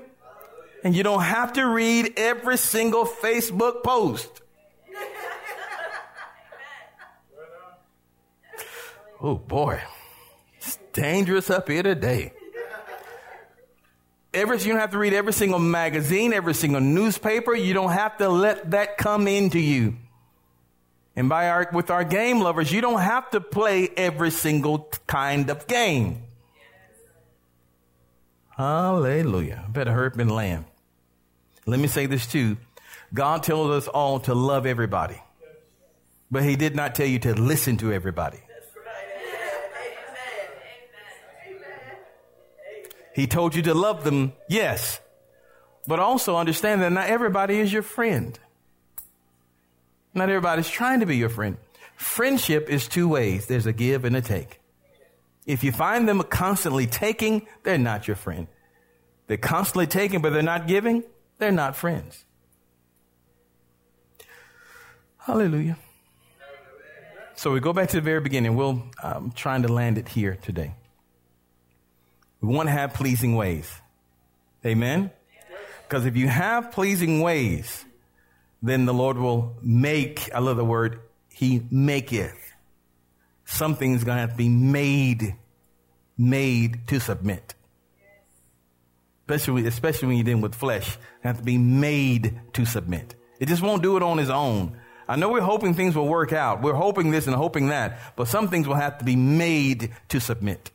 And 0.84 0.94
you 0.94 1.02
don't 1.02 1.22
have 1.22 1.54
to 1.54 1.66
read 1.66 2.14
every 2.16 2.56
single 2.56 3.04
Facebook 3.04 3.82
post. 3.82 4.40
Oh 9.20 9.34
boy. 9.34 9.82
It's 10.56 10.78
dangerous 10.92 11.50
up 11.50 11.68
here 11.68 11.82
today. 11.82 12.32
Every, 14.32 14.58
you 14.58 14.68
don't 14.68 14.80
have 14.80 14.90
to 14.90 14.98
read 14.98 15.14
every 15.14 15.32
single 15.32 15.58
magazine, 15.58 16.32
every 16.32 16.54
single 16.54 16.80
newspaper. 16.80 17.54
You 17.54 17.72
don't 17.72 17.92
have 17.92 18.18
to 18.18 18.28
let 18.28 18.70
that 18.72 18.98
come 18.98 19.26
into 19.26 19.58
you. 19.58 19.96
And 21.16 21.30
by 21.30 21.48
our, 21.48 21.68
with 21.72 21.90
our 21.90 22.04
game 22.04 22.40
lovers, 22.40 22.70
you 22.70 22.82
don't 22.82 23.00
have 23.00 23.30
to 23.30 23.40
play 23.40 23.88
every 23.96 24.30
single 24.30 24.92
kind 25.06 25.48
of 25.48 25.66
game. 25.66 26.22
Hallelujah. 28.50 29.64
Better 29.70 30.06
up 30.06 30.18
and 30.18 30.30
land. 30.30 30.66
Let 31.64 31.80
me 31.80 31.88
say 31.88 32.06
this 32.06 32.26
too. 32.26 32.58
God 33.12 33.42
tells 33.42 33.70
us 33.70 33.88
all 33.88 34.20
to 34.20 34.34
love 34.34 34.66
everybody. 34.66 35.20
But 36.30 36.42
he 36.42 36.56
did 36.56 36.76
not 36.76 36.94
tell 36.94 37.06
you 37.06 37.18
to 37.20 37.34
listen 37.34 37.78
to 37.78 37.92
everybody. 37.92 38.38
He 43.14 43.26
told 43.26 43.54
you 43.54 43.62
to 43.62 43.72
love 43.72 44.04
them, 44.04 44.34
yes. 44.46 45.00
But 45.86 45.98
also 45.98 46.36
understand 46.36 46.82
that 46.82 46.92
not 46.92 47.08
everybody 47.08 47.58
is 47.58 47.72
your 47.72 47.82
friend. 47.82 48.38
Not 50.16 50.30
everybody's 50.30 50.70
trying 50.70 51.00
to 51.00 51.06
be 51.06 51.18
your 51.18 51.28
friend. 51.28 51.58
Friendship 51.96 52.70
is 52.70 52.88
two 52.88 53.06
ways. 53.06 53.46
There's 53.46 53.66
a 53.66 53.72
give 53.72 54.06
and 54.06 54.16
a 54.16 54.22
take. 54.22 54.60
If 55.44 55.62
you 55.62 55.72
find 55.72 56.08
them 56.08 56.22
constantly 56.22 56.86
taking, 56.86 57.46
they're 57.64 57.76
not 57.76 58.08
your 58.08 58.16
friend. 58.16 58.46
They're 59.26 59.36
constantly 59.36 59.86
taking, 59.86 60.22
but 60.22 60.32
they're 60.32 60.42
not 60.42 60.66
giving, 60.66 61.04
they're 61.38 61.52
not 61.52 61.76
friends. 61.76 62.24
Hallelujah. 65.18 65.76
So 67.34 67.52
we 67.52 67.60
go 67.60 67.74
back 67.74 67.90
to 67.90 67.96
the 67.96 68.02
very 68.02 68.20
beginning. 68.20 68.56
We'll, 68.56 68.82
I'm 69.02 69.16
um, 69.16 69.32
trying 69.32 69.62
to 69.62 69.68
land 69.68 69.98
it 69.98 70.08
here 70.08 70.38
today. 70.40 70.74
We 72.40 72.48
want 72.54 72.68
to 72.68 72.72
have 72.72 72.94
pleasing 72.94 73.36
ways. 73.36 73.70
Amen? 74.64 75.10
Because 75.82 76.06
if 76.06 76.16
you 76.16 76.28
have 76.28 76.72
pleasing 76.72 77.20
ways, 77.20 77.84
then 78.62 78.86
the 78.86 78.94
Lord 78.94 79.18
will 79.18 79.56
make, 79.62 80.30
I 80.34 80.40
love 80.40 80.56
the 80.56 80.64
word, 80.64 81.00
He 81.28 81.62
maketh. 81.70 82.52
Something's 83.44 84.04
going 84.04 84.16
to 84.16 84.20
have 84.20 84.32
to 84.32 84.36
be 84.36 84.48
made, 84.48 85.36
made 86.18 86.86
to 86.88 87.00
submit. 87.00 87.54
Especially, 89.28 89.66
especially 89.66 90.08
when 90.08 90.16
you're 90.16 90.24
dealing 90.24 90.42
with 90.42 90.54
flesh, 90.54 90.98
have 91.22 91.38
to 91.38 91.44
be 91.44 91.58
made 91.58 92.40
to 92.54 92.64
submit. 92.64 93.14
It 93.38 93.46
just 93.46 93.62
won't 93.62 93.82
do 93.82 93.96
it 93.96 94.02
on 94.02 94.18
its 94.18 94.30
own. 94.30 94.78
I 95.08 95.16
know 95.16 95.28
we're 95.28 95.40
hoping 95.40 95.74
things 95.74 95.94
will 95.94 96.08
work 96.08 96.32
out. 96.32 96.62
We're 96.62 96.74
hoping 96.74 97.10
this 97.10 97.26
and 97.26 97.36
hoping 97.36 97.68
that, 97.68 98.00
but 98.16 98.28
some 98.28 98.48
things 98.48 98.66
will 98.66 98.74
have 98.74 98.98
to 98.98 99.04
be 99.04 99.16
made 99.16 99.92
to 100.08 100.20
submit. 100.20 100.70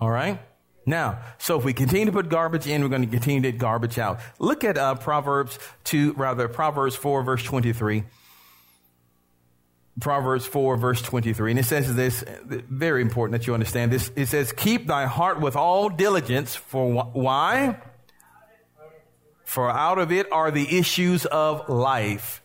All 0.00 0.10
right? 0.10 0.40
Now, 0.88 1.18
so 1.38 1.58
if 1.58 1.64
we 1.64 1.72
continue 1.72 2.06
to 2.06 2.12
put 2.12 2.28
garbage 2.28 2.68
in, 2.68 2.80
we're 2.82 2.88
going 2.88 3.02
to 3.02 3.08
continue 3.08 3.42
to 3.42 3.50
get 3.50 3.58
garbage 3.58 3.98
out. 3.98 4.20
Look 4.38 4.62
at 4.62 4.78
uh, 4.78 4.94
Proverbs 4.94 5.58
2, 5.84 6.12
rather, 6.12 6.46
Proverbs 6.46 6.94
4, 6.94 7.24
verse 7.24 7.42
23. 7.42 8.04
Proverbs 10.00 10.46
4, 10.46 10.76
verse 10.76 11.02
23. 11.02 11.52
And 11.52 11.60
it 11.60 11.64
says 11.64 11.92
this, 11.96 12.24
very 12.44 13.02
important 13.02 13.40
that 13.40 13.48
you 13.48 13.54
understand 13.54 13.90
this. 13.90 14.12
It 14.14 14.26
says, 14.26 14.52
Keep 14.52 14.86
thy 14.86 15.06
heart 15.06 15.40
with 15.40 15.56
all 15.56 15.88
diligence, 15.88 16.54
for 16.54 17.02
wh- 17.02 17.16
why? 17.16 17.80
For 19.42 19.68
out 19.68 19.98
of 19.98 20.12
it 20.12 20.30
are 20.30 20.52
the 20.52 20.78
issues 20.78 21.26
of 21.26 21.68
life. 21.68 22.42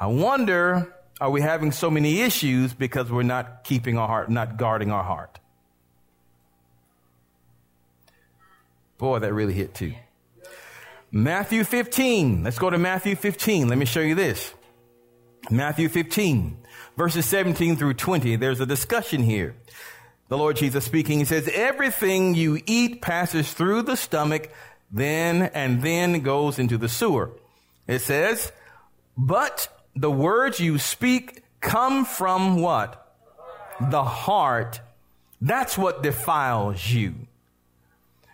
I 0.00 0.06
wonder, 0.06 0.96
are 1.20 1.30
we 1.30 1.42
having 1.42 1.70
so 1.70 1.90
many 1.90 2.22
issues 2.22 2.74
because 2.74 3.10
we're 3.12 3.22
not 3.22 3.62
keeping 3.62 3.98
our 3.98 4.08
heart, 4.08 4.30
not 4.30 4.56
guarding 4.56 4.90
our 4.90 5.04
heart? 5.04 5.38
Boy, 9.04 9.18
that 9.18 9.34
really 9.34 9.52
hit 9.52 9.74
too. 9.74 9.92
Matthew 11.12 11.64
15. 11.64 12.42
Let's 12.42 12.58
go 12.58 12.70
to 12.70 12.78
Matthew 12.78 13.16
15. 13.16 13.68
Let 13.68 13.76
me 13.76 13.84
show 13.84 14.00
you 14.00 14.14
this. 14.14 14.54
Matthew 15.50 15.90
15, 15.90 16.56
verses 16.96 17.26
17 17.26 17.76
through 17.76 17.92
20. 17.92 18.36
There's 18.36 18.60
a 18.60 18.66
discussion 18.66 19.22
here. 19.22 19.56
The 20.28 20.38
Lord 20.38 20.56
Jesus 20.56 20.86
speaking, 20.86 21.18
he 21.18 21.26
says, 21.26 21.50
everything 21.52 22.34
you 22.34 22.62
eat 22.64 23.02
passes 23.02 23.52
through 23.52 23.82
the 23.82 23.94
stomach, 23.94 24.50
then 24.90 25.42
and 25.52 25.82
then 25.82 26.20
goes 26.20 26.58
into 26.58 26.78
the 26.78 26.88
sewer. 26.88 27.30
It 27.86 27.98
says, 27.98 28.52
but 29.18 29.68
the 29.94 30.10
words 30.10 30.60
you 30.60 30.78
speak 30.78 31.42
come 31.60 32.06
from 32.06 32.58
what? 32.58 33.18
The 33.90 34.02
heart. 34.02 34.80
That's 35.42 35.76
what 35.76 36.02
defiles 36.02 36.88
you. 36.88 37.26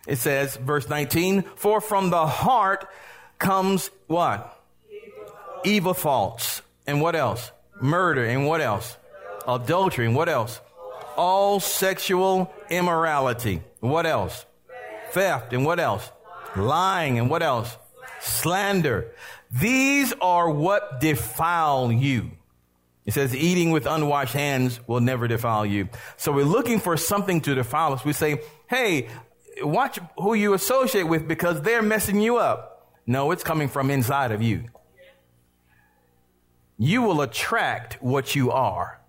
It 0.07 0.17
says, 0.17 0.55
verse 0.55 0.89
19, 0.89 1.43
for 1.55 1.79
from 1.81 2.09
the 2.09 2.25
heart 2.25 2.87
comes 3.37 3.89
what? 4.07 4.57
Evil, 5.63 5.93
thoughts. 5.93 6.61
And 6.87 7.01
what 7.01 7.15
else? 7.15 7.51
Murder. 7.79 8.25
And 8.25 8.47
what 8.47 8.61
else? 8.61 8.97
Adultery. 9.47 10.05
And 10.07 10.15
what 10.15 10.29
else? 10.29 10.59
All 11.15 11.59
sexual 11.59 12.51
immorality. 12.69 13.61
What 13.79 14.05
else? 14.05 14.45
Theft. 15.11 15.53
And 15.53 15.65
what 15.65 15.79
else? 15.79 16.09
Lying. 16.55 17.19
And 17.19 17.29
what 17.29 17.43
else? 17.43 17.77
Slander. 18.21 19.11
These 19.51 20.13
are 20.21 20.49
what 20.49 20.99
defile 20.99 21.91
you. 21.91 22.31
It 23.05 23.13
says 23.13 23.35
eating 23.35 23.71
with 23.71 23.85
unwashed 23.87 24.33
hands 24.33 24.79
will 24.87 24.99
never 24.99 25.27
defile 25.27 25.65
you. 25.65 25.89
So 26.17 26.31
we're 26.31 26.45
looking 26.45 26.79
for 26.79 26.95
something 26.97 27.41
to 27.41 27.55
defile 27.55 27.93
us. 27.93 28.05
We 28.05 28.13
say, 28.13 28.41
hey, 28.67 29.09
watch 29.63 29.99
who 30.17 30.33
you 30.33 30.53
associate 30.53 31.03
with 31.03 31.27
because 31.27 31.61
they're 31.61 31.81
messing 31.81 32.19
you 32.19 32.37
up. 32.37 32.89
No, 33.05 33.31
it's 33.31 33.43
coming 33.43 33.67
from 33.67 33.89
inside 33.89 34.31
of 34.31 34.41
you. 34.41 34.65
You 36.77 37.01
will 37.01 37.21
attract 37.21 38.01
what 38.01 38.35
you 38.35 38.51
are. 38.51 38.99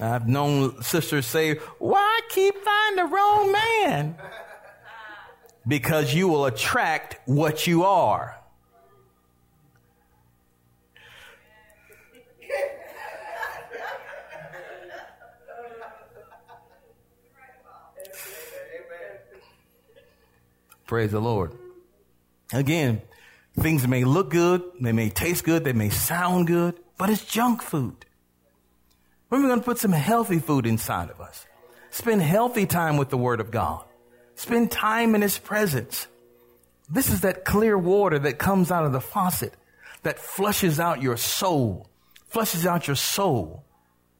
I've 0.00 0.28
known 0.28 0.82
sisters 0.82 1.26
say, 1.26 1.56
why 1.78 2.20
keep 2.30 2.56
finding 2.56 3.04
the 3.04 3.14
wrong 3.14 3.52
man? 3.52 4.16
Because 5.68 6.14
you 6.14 6.26
will 6.26 6.46
attract 6.46 7.18
what 7.26 7.66
you 7.66 7.84
are. 7.84 8.39
Praise 20.90 21.12
the 21.12 21.20
Lord. 21.20 21.56
Again, 22.52 23.00
Things 23.58 23.86
may 23.86 24.04
look 24.04 24.30
good, 24.30 24.62
they 24.80 24.92
may 24.92 25.10
taste 25.10 25.44
good, 25.44 25.64
they 25.64 25.72
may 25.72 25.90
sound 25.90 26.46
good, 26.46 26.78
but 26.96 27.10
it's 27.10 27.24
junk 27.24 27.62
food. 27.62 28.06
When 29.28 29.40
are 29.40 29.44
we 29.44 29.48
going 29.48 29.60
to 29.60 29.64
put 29.64 29.78
some 29.78 29.92
healthy 29.92 30.38
food 30.38 30.66
inside 30.66 31.10
of 31.10 31.20
us? 31.20 31.46
Spend 31.90 32.22
healthy 32.22 32.66
time 32.66 32.96
with 32.96 33.10
the 33.10 33.18
Word 33.18 33.40
of 33.40 33.50
God. 33.50 33.84
Spend 34.36 34.70
time 34.70 35.14
in 35.14 35.22
His 35.22 35.38
presence. 35.38 36.06
This 36.88 37.10
is 37.10 37.22
that 37.22 37.44
clear 37.44 37.76
water 37.76 38.18
that 38.20 38.38
comes 38.38 38.70
out 38.70 38.86
of 38.86 38.92
the 38.92 39.00
faucet 39.00 39.54
that 40.02 40.18
flushes 40.18 40.78
out 40.78 41.02
your 41.02 41.16
soul, 41.16 41.88
flushes 42.28 42.64
out 42.64 42.86
your 42.86 42.96
soul. 42.96 43.64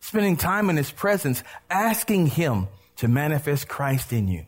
Spending 0.01 0.37
time 0.37 0.69
in 0.69 0.77
His 0.77 0.91
presence, 0.91 1.43
asking 1.71 2.27
Him 2.27 2.69
to 2.97 3.09
manifest 3.09 3.69
Christ 3.69 4.13
in 4.13 4.29
you, 4.29 4.47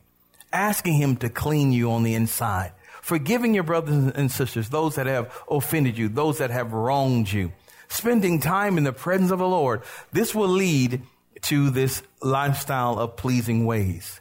asking 0.53 0.95
Him 0.95 1.17
to 1.17 1.29
clean 1.29 1.73
you 1.73 1.93
on 1.93 2.03
the 2.03 2.15
inside, 2.15 2.73
forgiving 3.01 3.55
your 3.55 3.65
brothers 3.65 4.13
and 4.15 4.31
sisters, 4.31 4.69
those 4.69 4.97
that 4.97 5.07
have 5.07 5.33
offended 5.51 5.99
you, 5.99 6.09
those 6.09 6.39
that 6.39 6.51
have 6.51 6.73
wronged 6.73 7.31
you, 7.31 7.53
spending 7.89 8.41
time 8.41 8.79
in 8.79 8.85
the 8.85 8.93
presence 8.93 9.31
of 9.31 9.39
the 9.39 9.49
Lord. 9.49 9.83
This 10.13 10.35
will 10.35 10.49
lead 10.49 11.03
to 11.43 11.71
this 11.71 12.03
lifestyle 12.21 12.99
of 12.99 13.17
pleasing 13.17 13.67
ways. 13.67 14.21